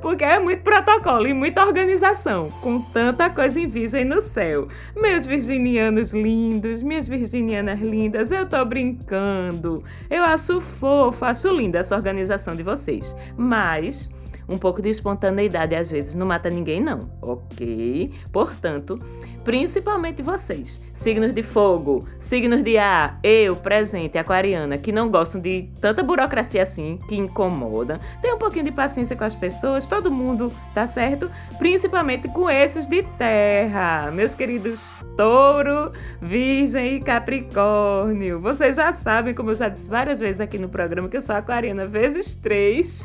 porque 0.00 0.24
é 0.24 0.38
muito 0.38 0.62
protocolo 0.62 1.26
e 1.26 1.34
muita 1.34 1.64
organização, 1.64 2.50
com 2.62 2.80
tanta 2.80 3.30
coisa 3.30 3.58
em 3.60 3.66
virgem 3.66 4.04
no 4.04 4.20
céu. 4.20 4.68
Meus 4.96 5.26
virginianos 5.26 6.12
lindos, 6.12 6.82
minhas 6.82 7.08
virginianas 7.08 7.80
lindas, 7.80 8.30
eu 8.30 8.46
tô 8.46 8.64
brincando. 8.64 9.82
Eu 10.10 10.24
acho 10.24 10.60
fofo, 10.60 11.24
acho 11.24 11.48
linda 11.50 11.78
essa 11.78 11.96
organização 11.96 12.54
de 12.54 12.62
vocês. 12.62 13.16
Mas 13.36 14.10
um 14.48 14.56
pouco 14.56 14.80
de 14.80 14.88
espontaneidade 14.88 15.74
às 15.74 15.90
vezes 15.90 16.14
não 16.14 16.26
mata 16.26 16.48
ninguém, 16.48 16.80
não, 16.80 17.10
ok? 17.20 18.12
Portanto, 18.32 19.00
principalmente 19.44 20.22
vocês, 20.22 20.82
signos 20.94 21.32
de 21.32 21.42
fogo, 21.42 22.06
signos 22.18 22.62
de 22.62 22.78
ar, 22.78 23.18
eu, 23.22 23.56
presente, 23.56 24.18
aquariana, 24.18 24.78
que 24.78 24.92
não 24.92 25.10
gostam 25.10 25.40
de 25.40 25.68
tanta 25.80 26.02
burocracia 26.02 26.62
assim, 26.62 26.98
que 27.08 27.16
incomoda. 27.16 28.00
Tem 28.22 28.32
um 28.32 28.38
pouquinho 28.38 28.64
de 28.64 28.72
paciência 28.72 29.16
com 29.16 29.24
as 29.24 29.34
pessoas, 29.34 29.86
todo 29.86 30.10
mundo, 30.10 30.52
tá 30.74 30.86
certo? 30.86 31.30
Principalmente 31.58 32.28
com 32.28 32.48
esses 32.48 32.86
de 32.86 33.02
terra, 33.02 34.10
meus 34.10 34.34
queridos 34.34 34.96
touro, 35.18 35.90
virgem 36.22 36.94
e 36.94 37.00
capricórnio. 37.00 38.40
Vocês 38.40 38.76
já 38.76 38.92
sabem, 38.92 39.34
como 39.34 39.50
eu 39.50 39.56
já 39.56 39.68
disse 39.68 39.90
várias 39.90 40.20
vezes 40.20 40.40
aqui 40.40 40.58
no 40.58 40.68
programa, 40.68 41.08
que 41.08 41.16
eu 41.16 41.20
sou 41.20 41.34
aquariana 41.34 41.86
vezes 41.86 42.36
três 42.36 43.04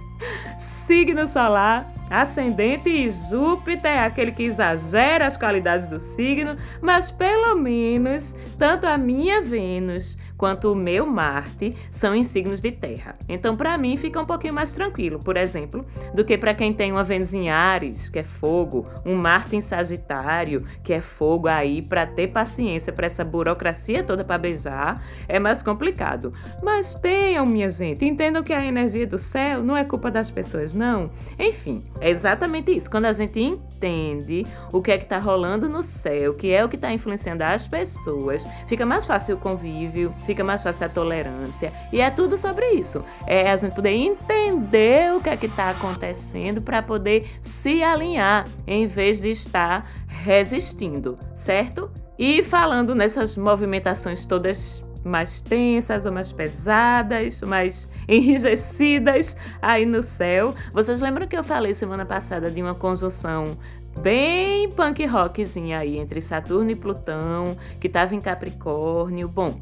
signo 0.59 1.25
solar, 1.25 1.91
ascendente 2.09 2.89
e 2.89 3.09
Júpiter 3.09 3.91
é 3.91 4.05
aquele 4.05 4.31
que 4.31 4.43
exagera 4.43 5.25
as 5.25 5.37
qualidades 5.37 5.87
do 5.87 5.99
signo, 5.99 6.55
mas 6.81 7.11
pelo 7.11 7.55
menos 7.55 8.35
tanto 8.57 8.85
a 8.85 8.97
minha 8.97 9.41
Vênus 9.41 10.17
quanto 10.37 10.71
o 10.71 10.75
meu 10.75 11.05
Marte 11.05 11.75
são 11.89 12.13
em 12.13 12.23
signos 12.23 12.59
de 12.59 12.71
terra. 12.71 13.15
Então, 13.29 13.55
para 13.55 13.77
mim, 13.77 13.95
fica 13.95 14.19
um 14.19 14.25
pouquinho 14.25 14.53
mais 14.53 14.73
tranquilo, 14.73 15.19
por 15.19 15.37
exemplo, 15.37 15.85
do 16.13 16.25
que 16.25 16.37
para 16.37 16.53
quem 16.53 16.73
tem 16.73 16.91
uma 16.91 17.03
Vênus 17.03 17.33
em 17.33 17.49
Ares, 17.49 18.09
que 18.09 18.19
é 18.19 18.23
fogo, 18.23 18.85
um 19.05 19.15
Marte 19.15 19.55
em 19.55 19.61
Sagitário, 19.61 20.65
que 20.83 20.91
é 20.91 20.99
fogo 20.99 21.47
aí, 21.47 21.81
para 21.81 22.05
ter 22.05 22.27
paciência 22.27 22.91
para 22.91 23.05
essa 23.05 23.23
burocracia 23.23 24.03
toda 24.03 24.23
para 24.23 24.37
beijar, 24.37 25.01
é 25.27 25.39
mais 25.39 25.61
complicado. 25.63 26.33
Mas 26.61 26.93
tenham, 26.95 27.45
minha 27.45 27.69
gente, 27.69 28.03
entendam 28.03 28.43
que 28.43 28.53
a 28.53 28.65
energia 28.65 29.07
do 29.07 29.17
céu 29.17 29.63
não 29.63 29.77
é 29.77 29.83
culpa 29.83 30.11
das 30.11 30.29
pessoas, 30.29 30.73
não. 30.73 31.09
Enfim, 31.39 31.83
é 32.03 32.09
exatamente 32.09 32.75
isso. 32.75 32.91
Quando 32.91 33.05
a 33.05 33.13
gente 33.13 33.39
entende 33.39 34.45
o 34.73 34.81
que 34.81 34.91
é 34.91 34.97
que 34.97 35.05
está 35.05 35.17
rolando 35.17 35.69
no 35.69 35.81
céu, 35.81 36.33
que 36.33 36.51
é 36.51 36.63
o 36.63 36.67
que 36.67 36.75
está 36.75 36.91
influenciando 36.91 37.43
as 37.43 37.65
pessoas, 37.65 38.45
fica 38.67 38.85
mais 38.85 39.07
fácil 39.07 39.35
o 39.35 39.39
convívio, 39.39 40.13
fica 40.25 40.43
mais 40.43 40.61
fácil 40.61 40.85
a 40.85 40.89
tolerância. 40.89 41.71
E 41.93 42.01
é 42.01 42.09
tudo 42.09 42.37
sobre 42.37 42.71
isso. 42.71 43.05
É 43.25 43.49
a 43.49 43.55
gente 43.55 43.73
poder 43.73 43.91
entender 43.91 45.13
o 45.13 45.21
que 45.21 45.29
é 45.29 45.37
que 45.37 45.45
está 45.45 45.69
acontecendo 45.69 46.61
para 46.61 46.81
poder 46.81 47.25
se 47.41 47.81
alinhar 47.81 48.45
em 48.67 48.85
vez 48.85 49.21
de 49.21 49.29
estar 49.29 49.87
resistindo, 50.05 51.17
certo? 51.33 51.89
E 52.19 52.43
falando 52.43 52.93
nessas 52.93 53.37
movimentações 53.37 54.25
todas 54.25 54.83
mais 55.03 55.41
tensas 55.41 56.05
ou 56.05 56.11
mais 56.11 56.31
pesadas, 56.31 57.41
mais 57.41 57.89
enrijecidas 58.07 59.37
aí 59.61 59.85
no 59.85 60.01
céu. 60.01 60.55
Vocês 60.71 61.01
lembram 61.01 61.27
que 61.27 61.37
eu 61.37 61.43
falei 61.43 61.73
semana 61.73 62.05
passada 62.05 62.49
de 62.49 62.61
uma 62.61 62.75
conjunção 62.75 63.57
bem 64.01 64.69
punk 64.69 65.05
rockzinha 65.05 65.79
aí 65.79 65.97
entre 65.97 66.19
Saturno 66.21 66.71
e 66.71 66.75
Plutão, 66.75 67.57
que 67.79 67.87
estava 67.87 68.15
em 68.15 68.21
Capricórnio? 68.21 69.27
Bom, 69.27 69.59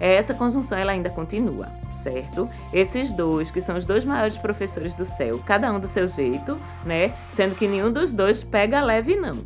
essa 0.00 0.32
conjunção 0.32 0.78
ela 0.78 0.92
ainda 0.92 1.10
continua, 1.10 1.68
certo? 1.90 2.48
Esses 2.72 3.12
dois, 3.12 3.50
que 3.50 3.60
são 3.60 3.76
os 3.76 3.84
dois 3.84 4.02
maiores 4.02 4.38
professores 4.38 4.94
do 4.94 5.04
céu, 5.04 5.38
cada 5.44 5.70
um 5.70 5.78
do 5.78 5.86
seu 5.86 6.06
jeito, 6.06 6.56
né? 6.86 7.12
Sendo 7.28 7.54
que 7.54 7.68
nenhum 7.68 7.92
dos 7.92 8.12
dois 8.12 8.42
pega 8.42 8.80
leve, 8.80 9.14
não. 9.16 9.38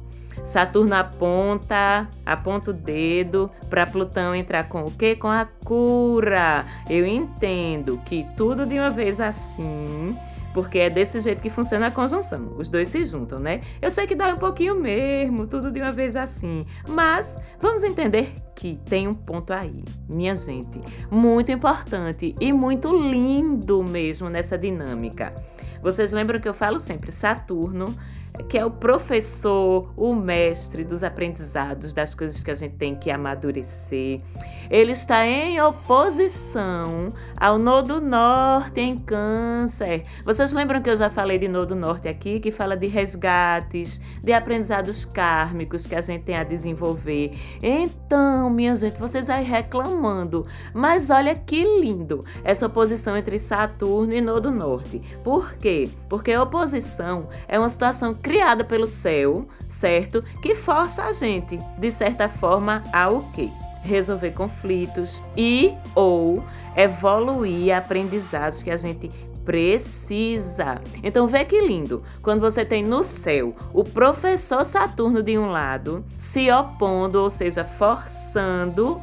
Saturno 0.45 0.95
aponta, 0.95 2.07
aponta 2.25 2.71
o 2.71 2.75
dedo 2.75 3.51
para 3.71 3.87
Plutão 3.87 4.35
entrar 4.35 4.69
com 4.69 4.85
o 4.85 4.91
quê? 4.91 5.17
Com 5.17 5.29
a 5.29 5.47
cura. 5.47 6.67
Eu 6.89 7.07
entendo 7.07 7.99
que 8.05 8.27
tudo 8.37 8.67
de 8.67 8.79
uma 8.79 8.91
vez 8.91 9.21
assim 9.21 10.13
porque 10.55 10.79
é 10.79 10.89
desse 10.89 11.19
jeito 11.19 11.43
que 11.43 11.51
funciona 11.51 11.89
a 11.89 11.91
conjunção. 11.91 12.55
Os 12.57 12.69
dois 12.69 12.87
se 12.87 13.05
juntam, 13.05 13.41
né? 13.41 13.61
Eu 13.83 13.91
sei 13.91 14.07
que 14.07 14.15
dá 14.15 14.29
um 14.29 14.39
pouquinho 14.39 14.77
mesmo, 14.77 15.49
tudo 15.49 15.71
de 15.71 15.81
uma 15.81 15.91
vez 15.91 16.15
assim, 16.15 16.65
mas 16.89 17.41
vamos 17.61 17.83
entender 17.83 18.33
que 18.55 18.79
tem 18.87 19.09
um 19.09 19.13
ponto 19.13 19.53
aí, 19.53 19.85
minha 20.09 20.35
gente, 20.37 20.81
muito 21.11 21.51
importante 21.51 22.37
e 22.41 22.53
muito 22.53 22.97
lindo 22.97 23.83
mesmo 23.83 24.31
nessa 24.31 24.57
dinâmica. 24.57 25.35
Vocês 25.83 26.13
lembram 26.13 26.39
que 26.39 26.49
eu 26.49 26.55
falo 26.55 26.79
sempre 26.79 27.11
Saturno 27.11 27.95
que 28.43 28.59
é 28.59 28.65
o 28.65 28.71
professor, 28.71 29.93
o 29.97 30.13
mestre 30.13 30.83
dos 30.83 31.05
aprendizados, 31.05 31.93
das 31.93 32.17
coisas 32.17 32.43
que 32.43 32.51
a 32.51 32.55
gente 32.55 32.75
tem 32.75 32.95
que 32.97 33.09
amadurecer. 33.11 34.21
Ele 34.69 34.93
está 34.93 35.25
em 35.25 35.61
oposição 35.61 37.11
ao 37.37 37.59
Nodo 37.59 38.01
Norte 38.01 38.81
em 38.81 38.99
Câncer. 38.99 40.05
Vocês 40.25 40.53
lembram 40.53 40.83
que 40.83 40.91
eu 40.91 40.97
já 40.97 41.09
falei 41.09 41.39
de 41.39 41.47
Nodo 41.47 41.77
Norte 41.77 42.09
aqui, 42.09 42.41
que 42.41 42.51
fala 42.51 42.77
de 42.77 42.89
resgates, 42.89 44.01
de 44.21 44.33
aprendizados 44.33 45.05
kármicos 45.05 45.87
que 45.87 45.95
a 45.95 46.01
gente 46.01 46.23
tem 46.23 46.37
a 46.37 46.43
desenvolver. 46.43 47.33
Então, 47.63 48.51
minha 48.51 48.75
gente, 48.75 48.99
vocês 48.99 49.31
aí 49.31 49.45
reclamando, 49.45 50.45
mas 50.73 51.09
olha 51.09 51.37
que 51.37 51.63
lindo 51.81 52.25
essa 52.43 52.67
oposição 52.67 53.17
entre 53.17 53.39
Saturno 53.39 54.13
e 54.13 54.21
Nodo 54.21 54.51
Norte. 54.51 55.01
Por 55.23 55.55
quê? 55.55 55.89
Porque 56.09 56.33
a 56.33 56.43
oposição 56.43 57.29
é 57.47 57.59
uma 57.59 57.69
situação 57.69 58.13
criada 58.25 58.65
pelo 58.65 58.87
céu, 58.87 59.47
certo? 59.69 60.25
Que 60.41 60.55
força 60.55 61.05
a 61.05 61.13
gente, 61.13 61.59
de 61.79 61.91
certa 61.91 62.27
forma, 62.27 62.83
a 62.91 63.11
o 63.11 63.31
quê? 63.33 63.51
Resolver 63.83 64.31
conflitos 64.31 65.23
e 65.37 65.75
ou 65.95 66.43
evoluir 66.75 67.77
aprendizados 67.77 68.63
que 68.63 68.71
a 68.71 68.79
gente 68.79 69.11
precisa. 69.45 70.81
Então 71.03 71.27
vê 71.27 71.45
que 71.45 71.61
lindo, 71.61 72.03
quando 72.23 72.41
você 72.41 72.65
tem 72.65 72.83
no 72.83 73.05
céu 73.05 73.55
o 73.75 73.85
professor 73.85 74.65
Saturno 74.65 75.23
de 75.23 75.37
um 75.37 75.51
lado 75.51 76.03
se 76.17 76.51
opondo, 76.51 77.21
ou 77.21 77.29
seja, 77.29 77.63
forçando 77.63 78.99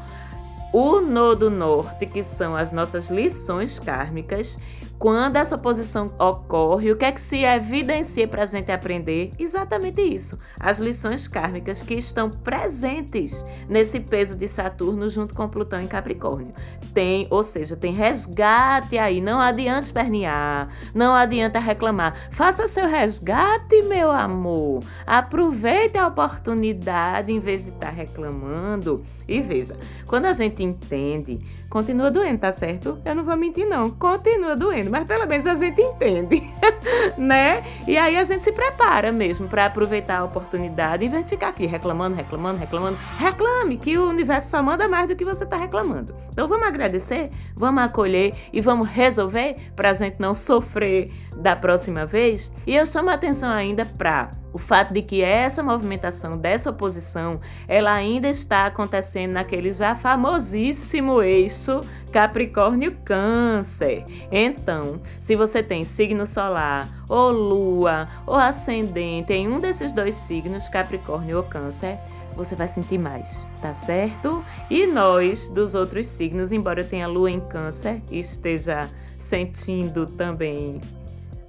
o 0.73 0.99
nodo 0.99 1.51
norte, 1.51 2.07
que 2.07 2.23
são 2.23 2.55
as 2.55 2.71
nossas 2.71 3.11
lições 3.11 3.77
kármicas, 3.77 4.57
quando 5.01 5.35
essa 5.35 5.55
oposição 5.55 6.13
ocorre, 6.19 6.91
o 6.91 6.95
que 6.95 7.05
é 7.05 7.11
que 7.11 7.19
se 7.19 7.43
evidencia 7.43 8.27
para 8.27 8.43
a 8.43 8.45
gente 8.45 8.71
aprender? 8.71 9.31
Exatamente 9.39 9.99
isso. 9.99 10.37
As 10.59 10.77
lições 10.77 11.27
kármicas 11.27 11.81
que 11.81 11.95
estão 11.95 12.29
presentes 12.29 13.43
nesse 13.67 13.99
peso 13.99 14.37
de 14.37 14.47
Saturno 14.47 15.09
junto 15.09 15.33
com 15.33 15.49
Plutão 15.49 15.81
em 15.81 15.87
Capricórnio. 15.87 16.53
Tem, 16.93 17.25
ou 17.31 17.41
seja, 17.41 17.75
tem 17.75 17.91
resgate 17.91 18.95
aí. 18.99 19.21
Não 19.21 19.39
adianta 19.39 19.87
espernear, 19.87 20.69
não 20.93 21.15
adianta 21.15 21.57
reclamar. 21.57 22.29
Faça 22.29 22.67
seu 22.67 22.87
resgate, 22.87 23.81
meu 23.81 24.11
amor. 24.11 24.83
Aproveite 25.07 25.97
a 25.97 26.05
oportunidade 26.05 27.31
em 27.31 27.39
vez 27.39 27.63
de 27.63 27.71
estar 27.71 27.87
tá 27.87 27.91
reclamando. 27.91 29.03
E 29.27 29.41
veja, 29.41 29.75
quando 30.05 30.25
a 30.25 30.33
gente 30.33 30.61
entende 30.61 31.41
continua 31.71 32.11
doendo, 32.11 32.37
tá 32.37 32.51
certo? 32.51 32.99
Eu 33.05 33.15
não 33.15 33.23
vou 33.23 33.37
mentir, 33.37 33.65
não. 33.65 33.89
Continua 33.91 34.57
doendo, 34.57 34.91
mas 34.91 35.05
pelo 35.05 35.25
menos 35.25 35.47
a 35.47 35.55
gente 35.55 35.81
entende. 35.81 36.43
né? 37.17 37.63
E 37.87 37.97
aí 37.97 38.17
a 38.17 38.23
gente 38.23 38.43
se 38.43 38.51
prepara 38.51 39.11
mesmo 39.11 39.47
para 39.47 39.65
aproveitar 39.65 40.19
a 40.19 40.23
oportunidade, 40.23 41.05
em 41.05 41.09
vez 41.09 41.25
de 41.25 41.31
ficar 41.31 41.49
aqui 41.49 41.65
reclamando, 41.65 42.15
reclamando, 42.15 42.59
reclamando. 42.59 42.97
Reclame, 43.17 43.77
que 43.77 43.97
o 43.97 44.07
universo 44.07 44.49
só 44.49 44.61
manda 44.61 44.87
mais 44.87 45.07
do 45.07 45.15
que 45.15 45.25
você 45.25 45.43
está 45.43 45.57
reclamando. 45.57 46.15
Então 46.29 46.47
vamos 46.47 46.67
agradecer, 46.67 47.29
vamos 47.55 47.83
acolher 47.83 48.33
e 48.53 48.61
vamos 48.61 48.87
resolver 48.87 49.55
para 49.75 49.89
a 49.89 49.93
gente 49.93 50.17
não 50.19 50.33
sofrer 50.33 51.11
da 51.35 51.55
próxima 51.55 52.05
vez. 52.05 52.53
E 52.67 52.75
eu 52.75 52.85
chamo 52.85 53.09
a 53.09 53.13
atenção 53.13 53.49
ainda 53.49 53.85
para 53.85 54.29
o 54.53 54.57
fato 54.57 54.93
de 54.93 55.01
que 55.01 55.23
essa 55.23 55.63
movimentação 55.63 56.37
dessa 56.37 56.69
oposição, 56.69 57.39
ela 57.67 57.93
ainda 57.93 58.27
está 58.27 58.65
acontecendo 58.65 59.31
naquele 59.31 59.71
já 59.71 59.95
famosíssimo 59.95 61.21
eixo 61.21 61.81
Capricórnio 62.11 62.95
Câncer. 63.05 64.03
Então, 64.31 64.99
se 65.21 65.35
você 65.35 65.63
tem 65.63 65.85
signo 65.85 66.25
solar, 66.25 66.87
ou 67.09 67.31
lua, 67.31 68.05
ou 68.27 68.35
ascendente 68.35 69.31
em 69.33 69.47
um 69.47 69.59
desses 69.59 69.91
dois 69.91 70.15
signos, 70.15 70.67
Capricórnio 70.67 71.37
ou 71.37 71.43
Câncer, 71.43 71.97
você 72.35 72.55
vai 72.55 72.67
sentir 72.67 72.97
mais, 72.97 73.47
tá 73.61 73.73
certo? 73.73 74.43
E 74.69 74.85
nós, 74.85 75.49
dos 75.49 75.73
outros 75.73 76.07
signos, 76.07 76.51
embora 76.51 76.81
eu 76.81 76.87
tenha 76.87 77.07
lua 77.07 77.31
em 77.31 77.39
Câncer 77.39 78.01
esteja 78.11 78.89
sentindo 79.17 80.05
também 80.05 80.81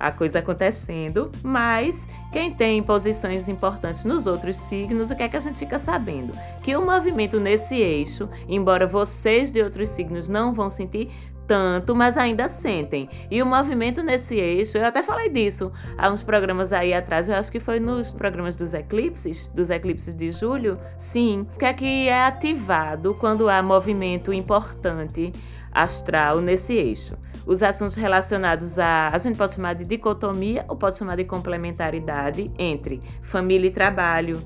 a 0.03 0.11
coisa 0.11 0.41
acontecendo, 0.41 1.31
mas 1.45 2.09
quem 2.33 2.53
tem 2.53 2.83
posições 2.83 3.49
importantes 3.49 4.05
nos 4.05 4.27
outros 4.27 4.57
signos, 4.57 5.13
o 5.13 5.17
que 5.17 5.23
é 5.23 5.29
que 5.29 5.37
a 5.37 5.41
gente 5.41 5.61
fica 5.61 5.79
sabendo? 5.79 6.33
Que 6.61 6.75
o 6.75 6.85
movimento 6.85 7.39
nesse 7.39 7.77
eixo, 7.77 8.29
embora 8.49 8.85
vocês 8.85 9.53
de 9.53 9.63
outros 9.63 9.91
signos 9.91 10.29
não 10.29 10.53
vão 10.53 10.69
sentir, 10.69 11.09
tanto, 11.47 11.95
mas 11.95 12.17
ainda 12.17 12.49
sentem. 12.49 13.09
E 13.31 13.41
o 13.41 13.47
movimento 13.47 14.03
nesse 14.03 14.35
eixo, 14.35 14.77
eu 14.77 14.87
até 14.87 15.05
falei 15.05 15.29
disso 15.29 15.71
há 15.97 16.11
uns 16.11 16.23
programas 16.23 16.73
aí 16.73 16.93
atrás, 16.93 17.29
eu 17.29 17.37
acho 17.37 17.53
que 17.53 17.61
foi 17.61 17.79
nos 17.79 18.13
programas 18.13 18.57
dos 18.57 18.75
eclipses, 18.75 19.47
dos 19.55 19.71
eclipses 19.71 20.17
de 20.17 20.33
julho. 20.33 20.77
Sim, 20.99 21.47
o 21.55 21.59
que 21.61 21.65
é 21.65 21.73
que 21.73 22.09
é 22.09 22.25
ativado 22.25 23.15
quando 23.15 23.49
há 23.49 23.63
movimento 23.63 24.33
importante 24.33 25.33
astral 25.73 26.41
nesse 26.41 26.75
eixo? 26.75 27.17
Os 27.47 27.63
assuntos 27.63 27.97
relacionados 27.97 28.79
a. 28.79 29.09
A 29.09 29.19
gente 29.19 29.37
pode 29.37 29.53
chamar 29.55 29.75
de 29.75 29.85
dicotomia 29.85 30.65
ou 30.69 30.77
pode 30.77 30.97
chamar 30.97 31.17
de 31.17 31.25
complementaridade 31.25 32.51
entre 32.59 33.01
família 33.21 33.69
e 33.69 33.71
trabalho, 33.71 34.43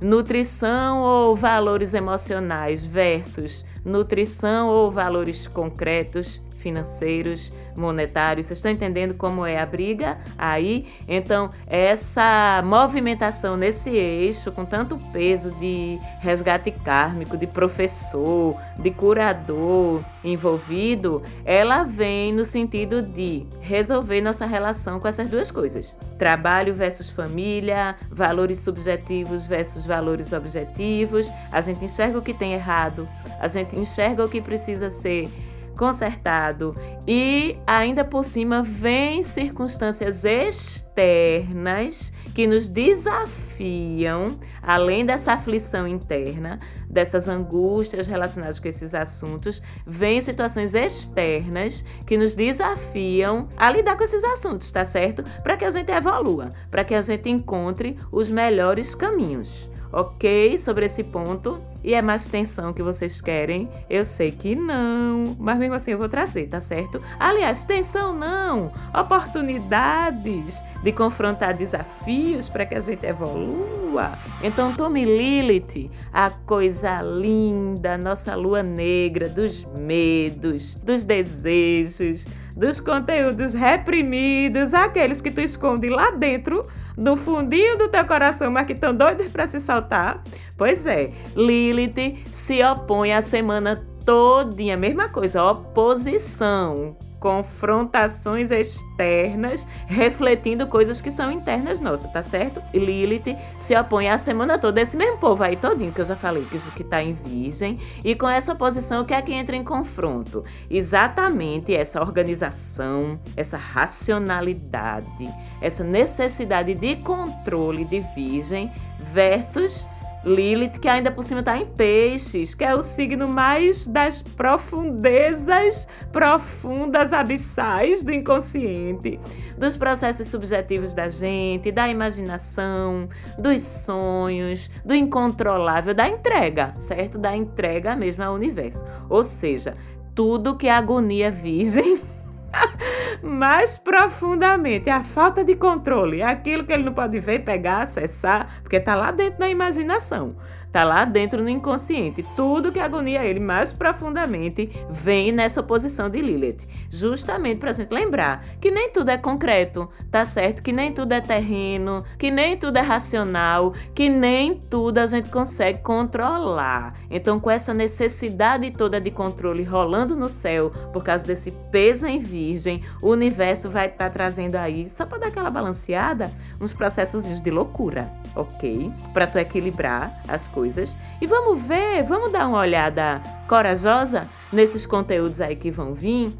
nutrição 0.00 1.00
ou 1.00 1.36
valores 1.36 1.94
emocionais 1.94 2.84
versus 2.84 3.64
nutrição 3.84 4.68
ou 4.68 4.90
valores 4.90 5.46
concretos, 5.46 6.42
financeiros, 6.64 7.52
monetários. 7.76 8.46
Vocês 8.46 8.58
estão 8.58 8.70
entendendo 8.70 9.12
como 9.12 9.44
é 9.44 9.60
a 9.60 9.66
briga 9.66 10.18
aí? 10.38 10.86
Então, 11.06 11.50
essa 11.66 12.62
movimentação 12.64 13.54
nesse 13.54 13.90
eixo, 13.90 14.50
com 14.50 14.64
tanto 14.64 14.96
peso 15.12 15.50
de 15.52 15.98
resgate 16.20 16.70
kármico, 16.70 17.36
de 17.36 17.46
professor, 17.46 18.56
de 18.78 18.90
curador 18.90 20.02
envolvido, 20.24 21.22
ela 21.44 21.82
vem 21.84 22.32
no 22.32 22.46
sentido 22.46 23.02
de 23.02 23.46
resolver 23.60 24.22
nossa 24.22 24.46
relação 24.46 24.98
com 24.98 25.06
essas 25.06 25.28
duas 25.28 25.50
coisas: 25.50 25.98
trabalho 26.18 26.74
versus 26.74 27.10
família, 27.10 27.94
valores 28.10 28.60
subjetivos 28.60 29.46
versus 29.46 29.86
valores 29.86 30.32
objetivos. 30.32 31.30
A 31.52 31.60
gente 31.60 31.84
enxerga 31.84 32.18
o 32.18 32.22
que 32.22 32.32
tem 32.32 32.54
errado, 32.54 33.06
a 33.38 33.48
gente 33.48 33.76
enxerga 33.76 34.24
o 34.24 34.28
que 34.28 34.40
precisa 34.40 34.90
ser 34.90 35.28
consertado 35.76 36.74
e 37.06 37.58
ainda 37.66 38.04
por 38.04 38.24
cima 38.24 38.62
vem 38.62 39.22
circunstâncias 39.22 40.24
externas 40.24 42.12
que 42.34 42.46
nos 42.46 42.68
desafiam, 42.68 44.38
além 44.62 45.04
dessa 45.04 45.34
aflição 45.34 45.86
interna, 45.86 46.58
dessas 46.88 47.28
angústias 47.28 48.06
relacionadas 48.06 48.58
com 48.58 48.68
esses 48.68 48.94
assuntos, 48.94 49.62
vem 49.86 50.20
situações 50.20 50.74
externas 50.74 51.84
que 52.06 52.16
nos 52.16 52.34
desafiam 52.34 53.48
a 53.56 53.70
lidar 53.70 53.96
com 53.96 54.04
esses 54.04 54.24
assuntos, 54.24 54.70
tá 54.70 54.84
certo? 54.84 55.22
Para 55.42 55.56
que 55.56 55.64
a 55.64 55.70
gente 55.70 55.90
evolua, 55.90 56.50
para 56.70 56.84
que 56.84 56.94
a 56.94 57.02
gente 57.02 57.28
encontre 57.28 57.96
os 58.10 58.30
melhores 58.30 58.94
caminhos 58.94 59.70
ok 59.92 60.58
sobre 60.58 60.86
esse 60.86 61.04
ponto? 61.04 61.73
E 61.84 61.92
é 61.92 62.00
mais 62.00 62.26
tensão 62.26 62.72
que 62.72 62.82
vocês 62.82 63.20
querem? 63.20 63.68
Eu 63.90 64.06
sei 64.06 64.30
que 64.30 64.56
não, 64.56 65.36
mas 65.38 65.58
mesmo 65.58 65.74
assim 65.74 65.90
eu 65.90 65.98
vou 65.98 66.08
trazer, 66.08 66.48
tá 66.48 66.58
certo? 66.58 66.98
Aliás, 67.20 67.62
tensão 67.62 68.14
não, 68.14 68.72
oportunidades 68.98 70.64
de 70.82 70.92
confrontar 70.92 71.52
desafios 71.52 72.48
para 72.48 72.64
que 72.64 72.74
a 72.74 72.80
gente 72.80 73.04
evolua. 73.04 74.12
Então 74.42 74.72
tome 74.72 75.04
Lilith, 75.04 75.90
a 76.10 76.30
coisa 76.30 77.02
linda, 77.02 77.98
nossa 77.98 78.34
lua 78.34 78.62
negra 78.62 79.28
dos 79.28 79.64
medos, 79.78 80.76
dos 80.76 81.04
desejos, 81.04 82.26
dos 82.56 82.80
conteúdos 82.80 83.52
reprimidos, 83.52 84.72
aqueles 84.72 85.20
que 85.20 85.30
tu 85.30 85.42
esconde 85.42 85.90
lá 85.90 86.10
dentro 86.12 86.66
do 86.96 87.16
fundinho 87.16 87.76
do 87.76 87.88
teu 87.88 88.04
coração, 88.04 88.50
mas 88.50 88.66
que 88.66 88.72
estão 88.72 88.94
doidos 88.94 89.26
para 89.28 89.46
se 89.46 89.60
saltar. 89.60 90.22
Pois 90.56 90.86
é, 90.86 91.10
Lilith 91.34 92.24
se 92.32 92.62
opõe 92.62 93.12
a 93.12 93.20
semana 93.20 93.82
todinha, 94.04 94.76
mesma 94.76 95.08
coisa, 95.08 95.42
oposição, 95.42 96.96
confrontações 97.18 98.50
externas, 98.50 99.66
refletindo 99.86 100.66
coisas 100.66 101.00
que 101.00 101.10
são 101.10 101.32
internas 101.32 101.80
nossas, 101.80 102.12
tá 102.12 102.22
certo? 102.22 102.62
Lilith 102.72 103.36
se 103.58 103.74
opõe 103.74 104.10
a 104.10 104.18
semana 104.18 104.58
toda, 104.58 104.80
esse 104.80 104.96
mesmo 104.96 105.18
povo 105.18 105.42
aí 105.42 105.56
todinho 105.56 105.90
que 105.90 106.02
eu 106.02 106.04
já 106.04 106.14
falei, 106.14 106.44
que, 106.44 106.58
que 106.72 106.84
tá 106.84 107.02
em 107.02 107.14
virgem, 107.14 107.78
e 108.04 108.14
com 108.14 108.28
essa 108.28 108.52
oposição, 108.52 109.00
o 109.00 109.04
que 109.06 109.14
é 109.14 109.22
que 109.22 109.32
entra 109.32 109.56
em 109.56 109.64
confronto? 109.64 110.44
Exatamente 110.70 111.74
essa 111.74 112.00
organização, 112.00 113.18
essa 113.36 113.56
racionalidade, 113.56 115.28
essa 115.60 115.82
necessidade 115.82 116.74
de 116.74 116.96
controle 116.96 117.84
de 117.86 118.00
virgem 118.14 118.70
versus 119.00 119.88
Lilith, 120.24 120.78
que 120.80 120.88
ainda 120.88 121.10
por 121.10 121.22
cima 121.22 121.40
está 121.40 121.56
em 121.58 121.66
peixes, 121.66 122.54
que 122.54 122.64
é 122.64 122.74
o 122.74 122.82
signo 122.82 123.28
mais 123.28 123.86
das 123.86 124.22
profundezas 124.22 125.86
profundas 126.10 127.12
abissais 127.12 128.02
do 128.02 128.12
inconsciente, 128.12 129.20
dos 129.58 129.76
processos 129.76 130.26
subjetivos 130.28 130.94
da 130.94 131.08
gente, 131.08 131.70
da 131.70 131.88
imaginação, 131.88 133.08
dos 133.38 133.60
sonhos, 133.60 134.70
do 134.84 134.94
incontrolável, 134.94 135.94
da 135.94 136.08
entrega, 136.08 136.74
certo? 136.78 137.18
Da 137.18 137.36
entrega 137.36 137.94
mesmo 137.94 138.24
ao 138.24 138.34
universo. 138.34 138.84
Ou 139.10 139.22
seja, 139.22 139.74
tudo 140.14 140.56
que 140.56 140.68
a 140.68 140.78
agonia 140.78 141.30
virgem 141.30 141.98
mais 143.22 143.78
profundamente 143.78 144.90
a 144.90 145.02
falta 145.02 145.44
de 145.44 145.54
controle, 145.54 146.22
aquilo 146.22 146.64
que 146.64 146.72
ele 146.72 146.84
não 146.84 146.92
pode 146.92 147.18
ver, 147.20 147.40
pegar, 147.40 147.82
acessar, 147.82 148.60
porque 148.62 148.76
está 148.76 148.94
lá 148.94 149.10
dentro 149.10 149.40
da 149.40 149.48
imaginação. 149.48 150.36
Tá 150.74 150.82
lá 150.82 151.04
dentro 151.04 151.40
no 151.40 151.48
inconsciente. 151.48 152.26
Tudo 152.34 152.72
que 152.72 152.80
agonia 152.80 153.24
ele 153.24 153.38
mais 153.38 153.72
profundamente 153.72 154.72
vem 154.90 155.30
nessa 155.30 155.62
posição 155.62 156.10
de 156.10 156.20
Lilith. 156.20 156.66
Justamente 156.90 157.60
para 157.60 157.70
a 157.70 157.72
gente 157.72 157.94
lembrar 157.94 158.44
que 158.60 158.72
nem 158.72 158.90
tudo 158.90 159.10
é 159.10 159.16
concreto, 159.16 159.88
tá 160.10 160.24
certo? 160.24 160.64
Que 160.64 160.72
nem 160.72 160.92
tudo 160.92 161.12
é 161.12 161.20
terreno, 161.20 162.04
que 162.18 162.28
nem 162.28 162.56
tudo 162.56 162.76
é 162.76 162.80
racional, 162.80 163.72
que 163.94 164.08
nem 164.08 164.52
tudo 164.52 164.98
a 164.98 165.06
gente 165.06 165.28
consegue 165.28 165.78
controlar. 165.78 166.94
Então, 167.08 167.38
com 167.38 167.52
essa 167.52 167.72
necessidade 167.72 168.68
toda 168.72 169.00
de 169.00 169.12
controle 169.12 169.62
rolando 169.62 170.16
no 170.16 170.28
céu, 170.28 170.70
por 170.92 171.04
causa 171.04 171.24
desse 171.24 171.52
peso 171.70 172.04
em 172.04 172.18
virgem, 172.18 172.82
o 173.00 173.10
universo 173.10 173.70
vai 173.70 173.86
estar 173.86 174.06
tá 174.06 174.10
trazendo 174.10 174.56
aí, 174.56 174.90
só 174.90 175.06
para 175.06 175.18
dar 175.18 175.26
aquela 175.28 175.50
balanceada, 175.50 176.32
uns 176.60 176.72
processos 176.72 177.40
de 177.40 177.50
loucura, 177.50 178.10
ok? 178.34 178.92
Para 179.12 179.26
tu 179.26 179.38
equilibrar 179.38 180.22
as 180.28 180.48
coisas 180.48 180.98
e 181.20 181.26
vamos 181.26 181.62
ver, 181.62 182.02
vamos 182.02 182.32
dar 182.32 182.48
uma 182.48 182.58
olhada 182.58 183.22
corajosa 183.48 184.26
nesses 184.52 184.86
conteúdos 184.86 185.40
aí 185.40 185.56
que 185.56 185.70
vão 185.70 185.94
vir. 185.94 186.32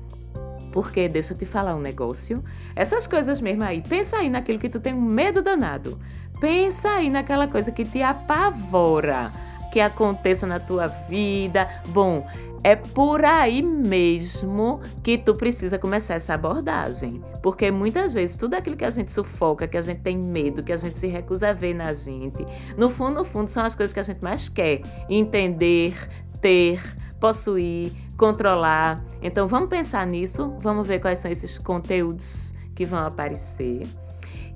Porque 0.72 1.08
deixa 1.08 1.34
eu 1.34 1.38
te 1.38 1.46
falar 1.46 1.76
um 1.76 1.80
negócio. 1.80 2.42
Essas 2.74 3.06
coisas 3.06 3.40
mesmo 3.40 3.62
aí, 3.62 3.80
pensa 3.80 4.16
aí 4.16 4.28
naquilo 4.28 4.58
que 4.58 4.68
tu 4.68 4.80
tem 4.80 4.92
um 4.92 5.00
medo 5.00 5.40
danado. 5.40 5.98
Pensa 6.40 6.88
aí 6.90 7.08
naquela 7.10 7.46
coisa 7.46 7.70
que 7.70 7.84
te 7.84 8.02
apavora 8.02 9.32
que 9.74 9.80
aconteça 9.80 10.46
na 10.46 10.60
tua 10.60 10.86
vida. 10.86 11.68
Bom, 11.88 12.24
é 12.64 12.74
por 12.74 13.26
aí 13.26 13.62
mesmo 13.62 14.80
que 15.02 15.18
tu 15.18 15.34
precisa 15.34 15.78
começar 15.78 16.14
essa 16.14 16.32
abordagem. 16.32 17.22
Porque 17.42 17.70
muitas 17.70 18.14
vezes 18.14 18.36
tudo 18.36 18.54
aquilo 18.54 18.74
que 18.74 18.86
a 18.86 18.90
gente 18.90 19.12
sufoca, 19.12 19.68
que 19.68 19.76
a 19.76 19.82
gente 19.82 20.00
tem 20.00 20.16
medo, 20.16 20.62
que 20.62 20.72
a 20.72 20.76
gente 20.78 20.98
se 20.98 21.06
recusa 21.06 21.50
a 21.50 21.52
ver 21.52 21.74
na 21.74 21.92
gente, 21.92 22.44
no 22.78 22.88
fundo, 22.88 23.16
no 23.16 23.24
fundo, 23.24 23.48
são 23.48 23.66
as 23.66 23.74
coisas 23.74 23.92
que 23.92 24.00
a 24.00 24.02
gente 24.02 24.24
mais 24.24 24.48
quer 24.48 24.80
entender, 25.10 25.94
ter, 26.40 26.80
possuir, 27.20 27.92
controlar. 28.16 29.04
Então 29.22 29.46
vamos 29.46 29.68
pensar 29.68 30.06
nisso, 30.06 30.54
vamos 30.58 30.88
ver 30.88 31.00
quais 31.00 31.18
são 31.18 31.30
esses 31.30 31.58
conteúdos 31.58 32.54
que 32.74 32.86
vão 32.86 33.06
aparecer. 33.06 33.86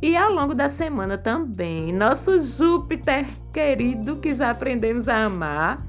E 0.01 0.16
ao 0.16 0.33
longo 0.33 0.55
da 0.55 0.71
semana 0.71 1.18
também, 1.18 1.92
nosso 1.92 2.40
Júpiter 2.40 3.27
querido, 3.53 4.16
que 4.16 4.33
já 4.33 4.51
aprendemos 4.51 5.09
a 5.09 5.25
amar, 5.25 5.85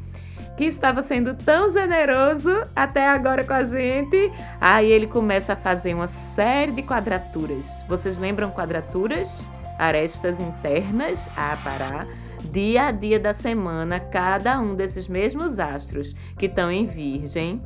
que 0.59 0.65
estava 0.65 1.01
sendo 1.01 1.33
tão 1.33 1.69
generoso 1.69 2.51
até 2.75 3.07
agora 3.07 3.45
com 3.45 3.53
a 3.53 3.63
gente, 3.63 4.29
aí 4.59 4.91
ele 4.91 5.07
começa 5.07 5.53
a 5.53 5.55
fazer 5.55 5.93
uma 5.93 6.05
série 6.05 6.73
de 6.73 6.83
quadraturas. 6.83 7.85
Vocês 7.87 8.17
lembram 8.17 8.51
quadraturas? 8.51 9.49
Arestas 9.77 10.37
internas 10.37 11.31
a 11.37 11.55
parar 11.63 12.05
dia 12.51 12.87
a 12.87 12.91
dia 12.91 13.17
da 13.17 13.31
semana, 13.31 14.01
cada 14.01 14.59
um 14.59 14.75
desses 14.75 15.07
mesmos 15.07 15.59
astros 15.59 16.13
que 16.37 16.47
estão 16.47 16.69
em 16.69 16.83
Virgem 16.83 17.61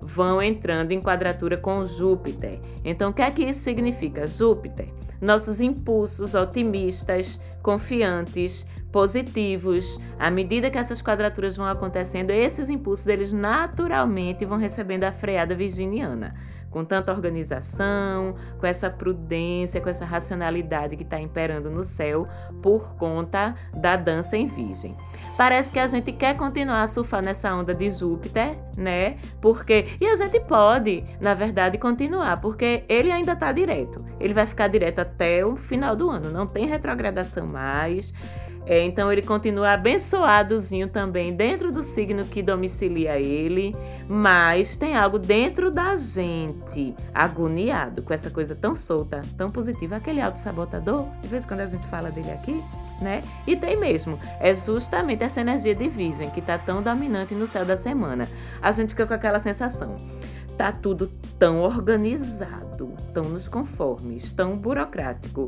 vão 0.00 0.40
entrando 0.40 0.92
em 0.92 1.00
quadratura 1.00 1.56
com 1.56 1.82
Júpiter. 1.82 2.60
Então, 2.84 3.10
o 3.10 3.12
que 3.12 3.22
é 3.22 3.30
que 3.32 3.42
isso 3.42 3.58
significa? 3.58 4.24
Júpiter, 4.28 4.86
nossos 5.20 5.60
impulsos 5.60 6.34
otimistas, 6.36 7.40
confiantes, 7.60 8.68
positivos. 8.92 10.00
À 10.18 10.30
medida 10.30 10.70
que 10.70 10.78
essas 10.78 11.02
quadraturas 11.02 11.56
vão 11.56 11.66
acontecendo, 11.66 12.30
esses 12.30 12.70
impulsos 12.70 13.06
eles 13.06 13.32
naturalmente 13.32 14.44
vão 14.44 14.58
recebendo 14.58 15.04
a 15.04 15.12
freada 15.12 15.54
virginiana 15.54 16.34
com 16.76 16.84
tanta 16.84 17.10
organização, 17.10 18.34
com 18.58 18.66
essa 18.66 18.90
prudência, 18.90 19.80
com 19.80 19.88
essa 19.88 20.04
racionalidade 20.04 20.94
que 20.94 21.04
está 21.04 21.18
imperando 21.18 21.70
no 21.70 21.82
céu 21.82 22.28
por 22.60 22.96
conta 22.96 23.54
da 23.72 23.96
dança 23.96 24.36
em 24.36 24.46
Virgem. 24.46 24.94
Parece 25.38 25.72
que 25.72 25.78
a 25.78 25.86
gente 25.86 26.12
quer 26.12 26.36
continuar 26.36 26.82
a 26.82 26.86
surfar 26.86 27.24
nessa 27.24 27.54
onda 27.54 27.74
de 27.74 27.88
Júpiter, 27.88 28.58
né? 28.76 29.16
Porque 29.40 29.86
e 29.98 30.06
a 30.06 30.16
gente 30.16 30.38
pode, 30.40 31.02
na 31.18 31.32
verdade, 31.32 31.78
continuar, 31.78 32.42
porque 32.42 32.84
ele 32.90 33.10
ainda 33.10 33.32
está 33.32 33.52
direto. 33.52 34.04
Ele 34.20 34.34
vai 34.34 34.46
ficar 34.46 34.68
direto 34.68 34.98
até 34.98 35.46
o 35.46 35.56
final 35.56 35.96
do 35.96 36.10
ano, 36.10 36.30
não 36.30 36.46
tem 36.46 36.66
retrogradação 36.66 37.46
mais. 37.46 38.12
É, 38.66 38.84
então 38.84 39.12
ele 39.12 39.22
continua 39.22 39.70
abençoadozinho 39.70 40.88
também 40.88 41.32
dentro 41.32 41.70
do 41.70 41.84
signo 41.84 42.24
que 42.24 42.42
domicilia 42.42 43.16
ele, 43.16 43.72
mas 44.08 44.76
tem 44.76 44.96
algo 44.96 45.20
dentro 45.20 45.70
da 45.70 45.96
gente 45.96 46.92
agoniado 47.14 48.02
com 48.02 48.12
essa 48.12 48.28
coisa 48.28 48.56
tão 48.56 48.74
solta, 48.74 49.22
tão 49.36 49.48
positiva, 49.48 49.96
aquele 49.96 50.20
auto-sabotador, 50.20 51.06
de 51.22 51.28
vez 51.28 51.44
em 51.44 51.46
quando 51.46 51.60
a 51.60 51.66
gente 51.66 51.86
fala 51.86 52.10
dele 52.10 52.32
aqui, 52.32 52.60
né? 53.00 53.22
E 53.46 53.54
tem 53.54 53.78
mesmo, 53.78 54.18
é 54.40 54.52
justamente 54.52 55.22
essa 55.22 55.40
energia 55.40 55.74
de 55.74 55.88
virgem 55.88 56.28
que 56.30 56.42
tá 56.42 56.58
tão 56.58 56.82
dominante 56.82 57.34
no 57.34 57.46
céu 57.46 57.64
da 57.64 57.76
semana. 57.76 58.28
A 58.60 58.72
gente 58.72 58.90
fica 58.90 59.06
com 59.06 59.14
aquela 59.14 59.38
sensação, 59.38 59.96
tá 60.58 60.72
tudo 60.72 61.08
tão 61.38 61.60
organizado, 61.60 62.92
tão 63.14 63.24
nos 63.24 63.46
conformes, 63.46 64.32
tão 64.32 64.56
burocrático, 64.56 65.46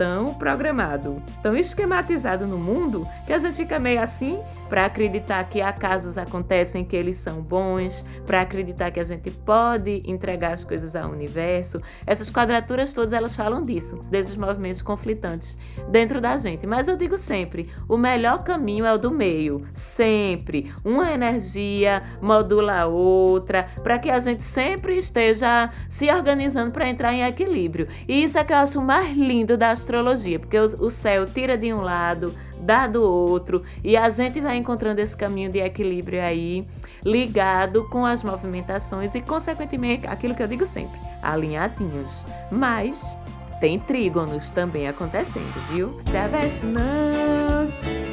tão 0.00 0.32
programado, 0.32 1.22
tão 1.42 1.54
esquematizado 1.54 2.46
no 2.46 2.56
mundo 2.56 3.06
que 3.26 3.34
a 3.34 3.38
gente 3.38 3.58
fica 3.58 3.78
meio 3.78 4.00
assim 4.00 4.40
para 4.66 4.86
acreditar 4.86 5.44
que 5.44 5.60
acasos 5.60 6.16
acontecem 6.16 6.82
que 6.82 6.96
eles 6.96 7.16
são 7.16 7.42
bons, 7.42 8.06
para 8.24 8.40
acreditar 8.40 8.90
que 8.90 8.98
a 8.98 9.04
gente 9.04 9.30
pode 9.30 10.00
entregar 10.06 10.54
as 10.54 10.64
coisas 10.64 10.96
ao 10.96 11.10
universo. 11.10 11.82
Essas 12.06 12.30
quadraturas 12.30 12.94
todas 12.94 13.12
elas 13.12 13.36
falam 13.36 13.62
disso, 13.62 14.00
desses 14.08 14.36
movimentos 14.36 14.80
conflitantes 14.80 15.58
dentro 15.90 16.18
da 16.18 16.34
gente. 16.38 16.66
Mas 16.66 16.88
eu 16.88 16.96
digo 16.96 17.18
sempre, 17.18 17.68
o 17.86 17.98
melhor 17.98 18.42
caminho 18.42 18.86
é 18.86 18.94
o 18.94 18.98
do 18.98 19.10
meio, 19.10 19.66
sempre. 19.74 20.72
Uma 20.82 21.12
energia 21.12 22.00
modula 22.22 22.80
a 22.80 22.86
outra, 22.86 23.66
para 23.82 23.98
que 23.98 24.08
a 24.08 24.18
gente 24.18 24.44
sempre 24.44 24.96
esteja 24.96 25.68
se 25.90 26.08
organizando 26.10 26.70
para 26.70 26.88
entrar 26.88 27.12
em 27.12 27.22
equilíbrio. 27.22 27.86
E 28.08 28.22
isso 28.22 28.38
é 28.38 28.44
que 28.44 28.54
eu 28.54 28.58
acho 28.58 28.80
mais 28.80 29.14
lindo 29.14 29.58
da 29.58 29.72
astrologia, 29.90 30.38
porque 30.38 30.58
o, 30.58 30.88
céu 30.88 31.26
tira 31.26 31.58
de 31.58 31.72
um 31.72 31.80
lado, 31.80 32.32
dá 32.60 32.86
do 32.86 33.02
outro, 33.02 33.62
e 33.82 33.96
a 33.96 34.08
gente 34.08 34.40
vai 34.40 34.56
encontrando 34.56 35.00
esse 35.00 35.16
caminho 35.16 35.50
de 35.50 35.58
equilíbrio 35.58 36.22
aí, 36.22 36.64
ligado 37.04 37.84
com 37.88 38.06
as 38.06 38.22
movimentações 38.22 39.14
e, 39.14 39.20
consequentemente, 39.20 40.06
aquilo 40.06 40.34
que 40.34 40.42
eu 40.42 40.48
digo 40.48 40.64
sempre, 40.64 40.98
alinhadinhos. 41.20 42.24
Mas 42.50 43.16
tem 43.60 43.78
trígonos 43.78 44.50
também 44.50 44.88
acontecendo, 44.88 45.60
viu? 45.70 46.00
Se 46.08 46.16
aveste 46.16 46.64
não! 46.66 48.09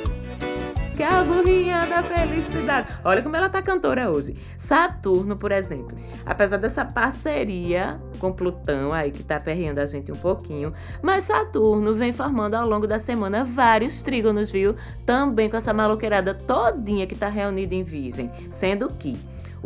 Que 0.97 1.03
a 1.03 1.23
burrinha 1.23 1.85
da 1.85 2.01
felicidade. 2.01 2.87
Olha 3.05 3.21
como 3.21 3.35
ela 3.35 3.47
tá 3.47 3.61
cantora 3.61 4.09
hoje. 4.09 4.35
Saturno, 4.57 5.37
por 5.37 5.51
exemplo, 5.51 5.95
apesar 6.25 6.57
dessa 6.57 6.83
parceria 6.83 8.01
com 8.17 8.33
Plutão 8.33 8.91
aí 8.91 9.11
que 9.11 9.23
tá 9.23 9.39
perreando 9.39 9.79
a 9.79 9.85
gente 9.85 10.11
um 10.11 10.15
pouquinho, 10.15 10.73
mas 10.99 11.25
Saturno 11.25 11.93
vem 11.93 12.11
formando 12.11 12.55
ao 12.55 12.67
longo 12.67 12.87
da 12.87 12.97
semana 12.97 13.45
vários 13.45 14.01
trígonos, 14.01 14.51
viu? 14.51 14.75
Também 15.05 15.47
com 15.47 15.57
essa 15.57 15.71
maloqueirada 15.71 16.33
todinha 16.33 17.05
que 17.05 17.15
tá 17.15 17.27
reunida 17.27 17.75
em 17.75 17.83
Virgem, 17.83 18.31
sendo 18.49 18.87
que 18.87 19.15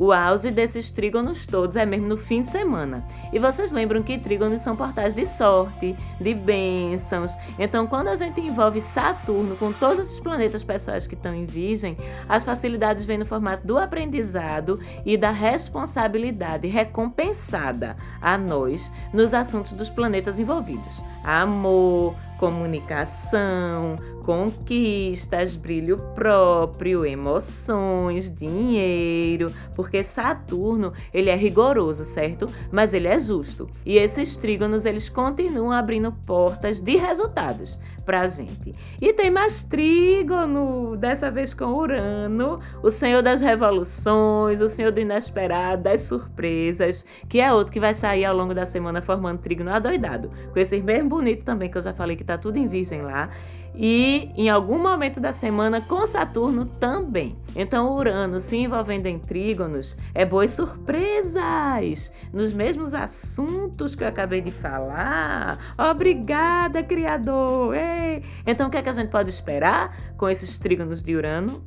o 0.02 0.12
auge 0.12 0.50
desses 0.50 0.90
trígonos 0.90 1.46
todos 1.46 1.76
é 1.76 1.86
mesmo 1.86 2.08
no 2.08 2.18
fim 2.18 2.42
de 2.42 2.48
semana. 2.48 3.06
E 3.32 3.38
vocês 3.38 3.72
lembram 3.72 4.02
que 4.02 4.18
trígonos 4.18 4.64
são 4.64 4.76
portais 4.76 5.14
de 5.14 5.28
sorte, 5.28 5.96
de 6.20 6.34
bênçãos. 6.34 7.38
Então, 7.60 7.86
quando 7.86 8.08
a 8.08 8.16
gente 8.16 8.42
envolve 8.42 8.82
Saturno 8.82 9.56
com 9.58 9.72
todos 9.72 10.00
esses 10.00 10.20
planetas 10.20 10.64
pessoais 10.64 11.06
que 11.06 11.14
estão 11.14 11.36
em 11.36 11.46
Virgem, 11.46 11.96
as 12.28 12.44
facilidades 12.44 13.06
vêm 13.06 13.20
no 13.20 13.26
formato 13.28 13.68
do 13.68 13.78
aprendizado 13.78 14.80
e 15.06 15.16
da 15.16 15.30
responsabilidade 15.30 16.68
recompensada 16.68 17.96
a 18.20 18.40
nós 18.40 18.92
nos 19.14 19.36
assuntos 19.36 19.74
dos 19.74 19.88
planetas 19.88 20.40
envolvidos. 20.40 21.04
Amor, 21.24 22.16
comunicação, 22.40 23.98
conquistas, 24.22 25.56
brilho 25.56 25.98
próprio, 26.14 27.06
emoções, 27.06 28.34
dinheiro, 28.34 29.52
porque 29.76 30.04
Saturno, 30.04 30.94
ele 31.14 31.30
é 31.30 31.36
rigoroso, 31.36 32.06
certo? 32.06 32.46
Mas 32.72 32.94
ele 32.94 33.08
é 33.08 33.20
justo. 33.20 33.68
E 33.86 33.98
esses 33.98 34.36
trígonos, 34.38 34.86
eles 34.86 35.10
continuam 35.10 35.72
abrindo 35.72 36.12
portas 36.26 36.80
de 36.80 36.96
resultados 36.96 37.80
pra 38.06 38.28
gente. 38.28 38.74
E 39.02 39.14
tem 39.14 39.32
mais 39.32 39.64
trígono, 39.64 40.96
dessa 40.98 41.32
vez 41.32 41.54
com 41.54 41.66
Urano, 41.66 42.60
o 42.82 42.90
senhor 42.90 43.22
das 43.22 43.42
revoluções, 43.42 44.62
o 44.62 44.68
senhor 44.68 44.92
do 44.92 45.00
inesperado, 45.00 45.84
das 45.84 46.02
surpresas, 46.02 47.06
que 47.28 47.40
é 47.40 47.54
outro 47.54 47.72
que 47.72 47.80
vai 47.80 47.94
sair 47.94 48.26
ao 48.26 48.36
longo 48.36 48.54
da 48.54 48.66
semana 48.66 49.02
formando 49.02 49.40
trígono 49.40 49.72
adoidado. 49.72 50.30
Com 50.52 50.60
esse 50.60 50.82
bem 50.82 51.08
bonito 51.08 51.46
também, 51.46 51.70
que 51.70 51.78
eu 51.78 51.82
já 51.82 51.94
falei 51.94 52.16
que 52.16 52.24
tá 52.24 52.38
tudo 52.38 52.58
em 52.58 52.68
virgem 52.68 53.02
lá 53.02 53.30
e 53.76 54.32
em 54.36 54.50
algum 54.50 54.78
momento 54.78 55.20
da 55.20 55.34
semana 55.34 55.82
com 55.82 56.06
Saturno 56.06 56.66
também. 56.66 57.36
Então, 57.56 57.94
Urano 57.96 58.40
se 58.40 58.58
envolvendo 58.58 59.06
em 59.08 59.20
trígonos 59.20 59.98
é 60.14 60.26
boas 60.26 60.52
surpresas 60.52 62.12
nos 62.32 62.54
mesmos 62.54 62.94
assuntos 62.94 63.96
que 63.96 64.04
eu 64.04 64.08
acabei 64.08 64.42
de 64.42 64.52
falar. 64.52 65.58
Obrigada, 65.78 66.84
Criador! 66.84 67.76
Ei! 67.76 68.22
Então, 68.46 68.68
o 68.68 68.72
que, 68.72 68.78
é 68.78 68.82
que 68.82 68.90
a 68.90 68.94
gente 68.94 69.10
pode 69.10 69.30
esperar 69.30 69.96
com 70.18 70.30
esses 70.30 70.58
trígonos 70.58 71.02
de 71.04 71.16
Urano? 71.16 71.64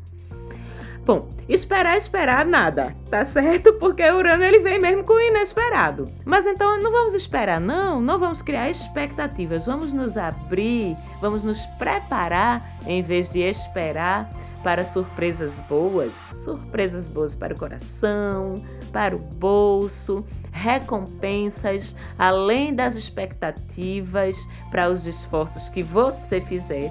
Bom, 1.05 1.29
esperar, 1.47 1.99
esperar 1.99 2.47
nada, 2.47 2.97
tá 3.11 3.25
certo? 3.27 3.75
Porque 3.79 4.03
o 4.03 4.17
Urano 4.17 4.43
ele 4.43 4.61
vem 4.61 4.81
mesmo 4.81 5.05
com 5.05 5.13
o 5.13 5.21
inesperado. 5.21 6.07
Mas 6.25 6.47
então 6.47 6.81
não 6.81 6.91
vamos 6.91 7.13
esperar, 7.13 7.61
não, 7.61 8.01
não 8.01 8.19
vamos 8.19 8.41
criar 8.41 8.71
expectativas, 8.71 9.67
vamos 9.67 9.93
nos 9.93 10.17
abrir, 10.17 10.97
vamos 11.21 11.45
nos 11.45 11.67
preparar 11.67 12.63
em 12.87 13.03
vez 13.03 13.29
de 13.29 13.41
esperar 13.41 14.31
para 14.63 14.83
surpresas 14.83 15.59
boas, 15.69 16.15
surpresas 16.15 17.07
boas 17.07 17.37
para 17.37 17.53
o 17.53 17.59
coração, 17.59 18.55
para 18.91 19.15
o 19.15 19.19
bolso, 19.19 20.25
recompensas 20.51 21.95
além 22.19 22.75
das 22.75 22.95
expectativas 22.95 24.49
para 24.71 24.89
os 24.89 25.07
esforços 25.07 25.69
que 25.69 25.83
você 25.83 26.41
fizer 26.41 26.91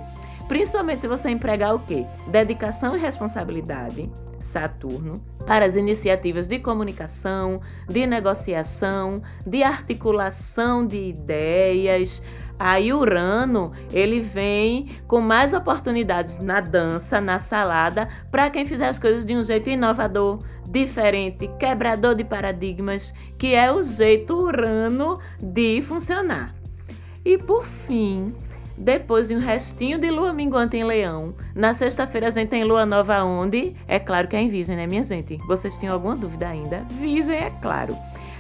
Principalmente 0.54 1.02
se 1.02 1.08
você 1.08 1.32
empregar 1.32 1.74
o 1.74 1.80
quê? 1.80 2.06
Dedicação 2.28 2.96
e 2.96 3.00
responsabilidade, 3.00 4.08
Saturno, 4.38 5.16
para 5.48 5.66
as 5.66 5.76
iniciativas 5.76 6.48
de 6.48 6.60
comunicação, 6.60 7.60
de 7.90 8.06
negociação, 8.06 9.20
de 9.48 9.64
articulação 9.64 10.86
de 10.86 11.10
ideias. 11.10 12.22
Aí 12.60 12.94
Urano, 12.94 13.74
ele 13.92 14.20
vem 14.22 14.90
com 15.08 15.20
mais 15.20 15.56
oportunidades 15.56 16.38
na 16.38 16.62
dança, 16.62 17.20
na 17.20 17.40
salada, 17.40 18.08
para 18.30 18.52
quem 18.52 18.64
fizer 18.64 18.90
as 18.90 19.00
coisas 19.00 19.26
de 19.26 19.36
um 19.36 19.44
jeito 19.44 19.72
inovador, 19.72 20.38
diferente, 20.70 21.50
quebrador 21.58 22.14
de 22.14 22.24
paradigmas, 22.24 23.12
que 23.40 23.56
é 23.56 23.72
o 23.72 23.82
jeito 23.82 24.36
Urano 24.36 25.20
de 25.42 25.82
funcionar. 25.82 26.54
E 27.26 27.40
por 27.40 27.66
fim, 27.66 28.36
depois 28.78 29.28
de 29.28 29.36
um 29.36 29.40
restinho 29.40 30.00
de 30.00 30.10
lua 30.10 30.34
minguante 30.34 30.78
em 30.78 30.84
leão. 30.84 31.34
Na 31.56 31.74
sexta-feira 31.74 32.28
a 32.28 32.32
gente 32.32 32.50
tem 32.50 32.64
lua 32.64 32.86
nova 32.86 33.24
onde? 33.24 33.76
É 33.88 34.00
claro 34.00 34.28
que 34.28 34.36
é 34.36 34.42
em 34.42 34.50
virgem, 34.50 34.76
né, 34.76 34.88
minha 34.88 35.04
gente? 35.04 35.38
Vocês 35.48 35.78
tinham 35.78 35.94
alguma 35.94 36.16
dúvida 36.16 36.48
ainda? 36.48 36.86
Virgem, 37.00 37.36
é 37.36 37.52
claro. 37.62 37.96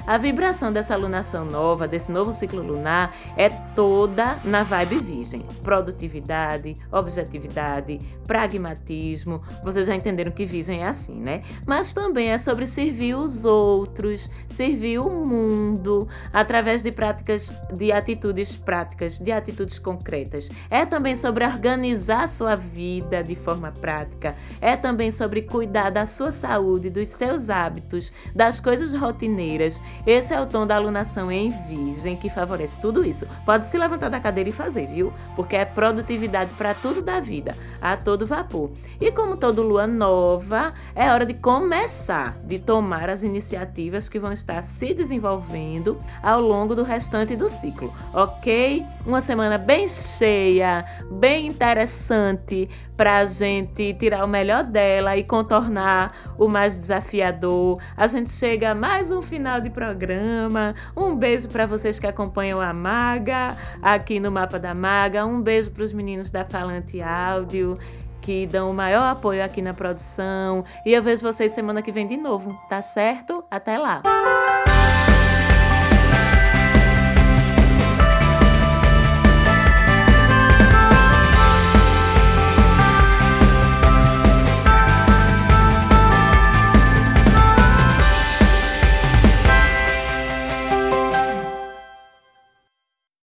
A 0.05 0.17
vibração 0.17 0.69
dessa 0.69 0.97
lunação 0.97 1.45
nova, 1.45 1.87
desse 1.87 2.11
novo 2.11 2.33
ciclo 2.33 2.61
lunar, 2.61 3.15
é 3.37 3.47
toda 3.49 4.37
na 4.43 4.61
vibe 4.61 4.99
virgem. 4.99 5.41
Produtividade, 5.63 6.75
objetividade, 6.91 7.99
pragmatismo. 8.27 9.41
Vocês 9.63 9.87
já 9.87 9.95
entenderam 9.95 10.29
que 10.29 10.45
virgem 10.45 10.83
é 10.83 10.87
assim, 10.87 11.15
né? 11.15 11.41
Mas 11.65 11.93
também 11.93 12.31
é 12.31 12.37
sobre 12.37 12.67
servir 12.67 13.15
os 13.15 13.45
outros, 13.45 14.29
servir 14.49 14.99
o 14.99 15.09
mundo, 15.09 16.05
através 16.33 16.83
de 16.83 16.91
práticas, 16.91 17.53
de 17.73 17.93
atitudes 17.93 18.57
práticas, 18.57 19.17
de 19.17 19.31
atitudes 19.31 19.79
concretas. 19.79 20.51
É 20.69 20.85
também 20.85 21.15
sobre 21.15 21.45
organizar 21.45 22.27
sua 22.27 22.57
vida 22.57 23.23
de 23.23 23.35
forma 23.35 23.71
prática. 23.71 24.35
É 24.59 24.75
também 24.75 25.11
sobre 25.11 25.43
cuidar 25.43 25.91
da 25.91 26.05
sua 26.05 26.33
saúde, 26.33 26.89
dos 26.89 27.07
seus 27.07 27.49
hábitos, 27.49 28.11
das 28.35 28.59
coisas 28.59 28.91
rotineiras. 28.91 29.81
Esse 30.05 30.33
é 30.33 30.41
o 30.41 30.45
tom 30.45 30.67
da 30.67 30.75
alunação 30.75 31.31
em 31.31 31.49
Virgem 31.49 32.15
que 32.15 32.29
favorece 32.29 32.79
tudo 32.79 33.05
isso. 33.05 33.25
Pode 33.45 33.65
se 33.65 33.77
levantar 33.77 34.09
da 34.09 34.19
cadeira 34.19 34.49
e 34.49 34.53
fazer, 34.53 34.87
viu? 34.87 35.13
Porque 35.35 35.55
é 35.55 35.65
produtividade 35.65 36.53
para 36.55 36.73
tudo 36.73 37.01
da 37.01 37.19
vida, 37.19 37.55
a 37.81 37.95
todo 37.95 38.25
vapor. 38.25 38.69
E 38.99 39.11
como 39.11 39.37
todo 39.37 39.61
lua 39.61 39.87
nova, 39.87 40.73
é 40.95 41.11
hora 41.11 41.25
de 41.25 41.33
começar, 41.33 42.35
de 42.43 42.59
tomar 42.59 43.09
as 43.09 43.23
iniciativas 43.23 44.09
que 44.09 44.19
vão 44.19 44.33
estar 44.33 44.61
se 44.63 44.93
desenvolvendo 44.93 45.97
ao 46.21 46.41
longo 46.41 46.75
do 46.75 46.83
restante 46.83 47.35
do 47.35 47.49
ciclo, 47.49 47.93
ok? 48.13 48.85
Uma 49.05 49.21
semana 49.21 49.57
bem 49.57 49.87
cheia, 49.87 50.85
bem 51.09 51.47
interessante 51.47 52.69
para 52.95 53.17
a 53.17 53.25
gente 53.25 53.93
tirar 53.95 54.23
o 54.23 54.27
melhor 54.27 54.63
dela 54.63 55.17
e 55.17 55.23
contornar 55.23 56.13
o 56.37 56.47
mais 56.47 56.77
desafiador. 56.77 57.79
A 57.97 58.07
gente 58.07 58.31
chega 58.31 58.71
a 58.71 58.75
mais 58.75 59.11
um 59.11 59.21
final 59.21 59.59
de 59.59 59.69
programa. 59.83 60.73
Um 60.95 61.13
beijo 61.13 61.49
para 61.49 61.65
vocês 61.65 61.99
que 61.99 62.07
acompanham 62.07 62.61
a 62.61 62.73
Maga 62.73 63.57
aqui 63.81 64.17
no 64.17 64.31
Mapa 64.31 64.57
da 64.57 64.73
Maga. 64.73 65.25
Um 65.25 65.41
beijo 65.41 65.71
para 65.71 65.83
os 65.83 65.91
meninos 65.91 66.31
da 66.31 66.45
Falante 66.45 67.01
Áudio 67.01 67.75
que 68.21 68.47
dão 68.47 68.71
o 68.71 68.73
maior 68.73 69.03
apoio 69.03 69.43
aqui 69.43 69.61
na 69.61 69.73
produção. 69.73 70.63
E 70.85 70.93
eu 70.93 71.03
vejo 71.03 71.23
vocês 71.23 71.51
semana 71.51 71.81
que 71.81 71.91
vem 71.91 72.07
de 72.07 72.15
novo, 72.15 72.57
tá 72.69 72.81
certo? 72.81 73.43
Até 73.51 73.77
lá! 73.77 74.01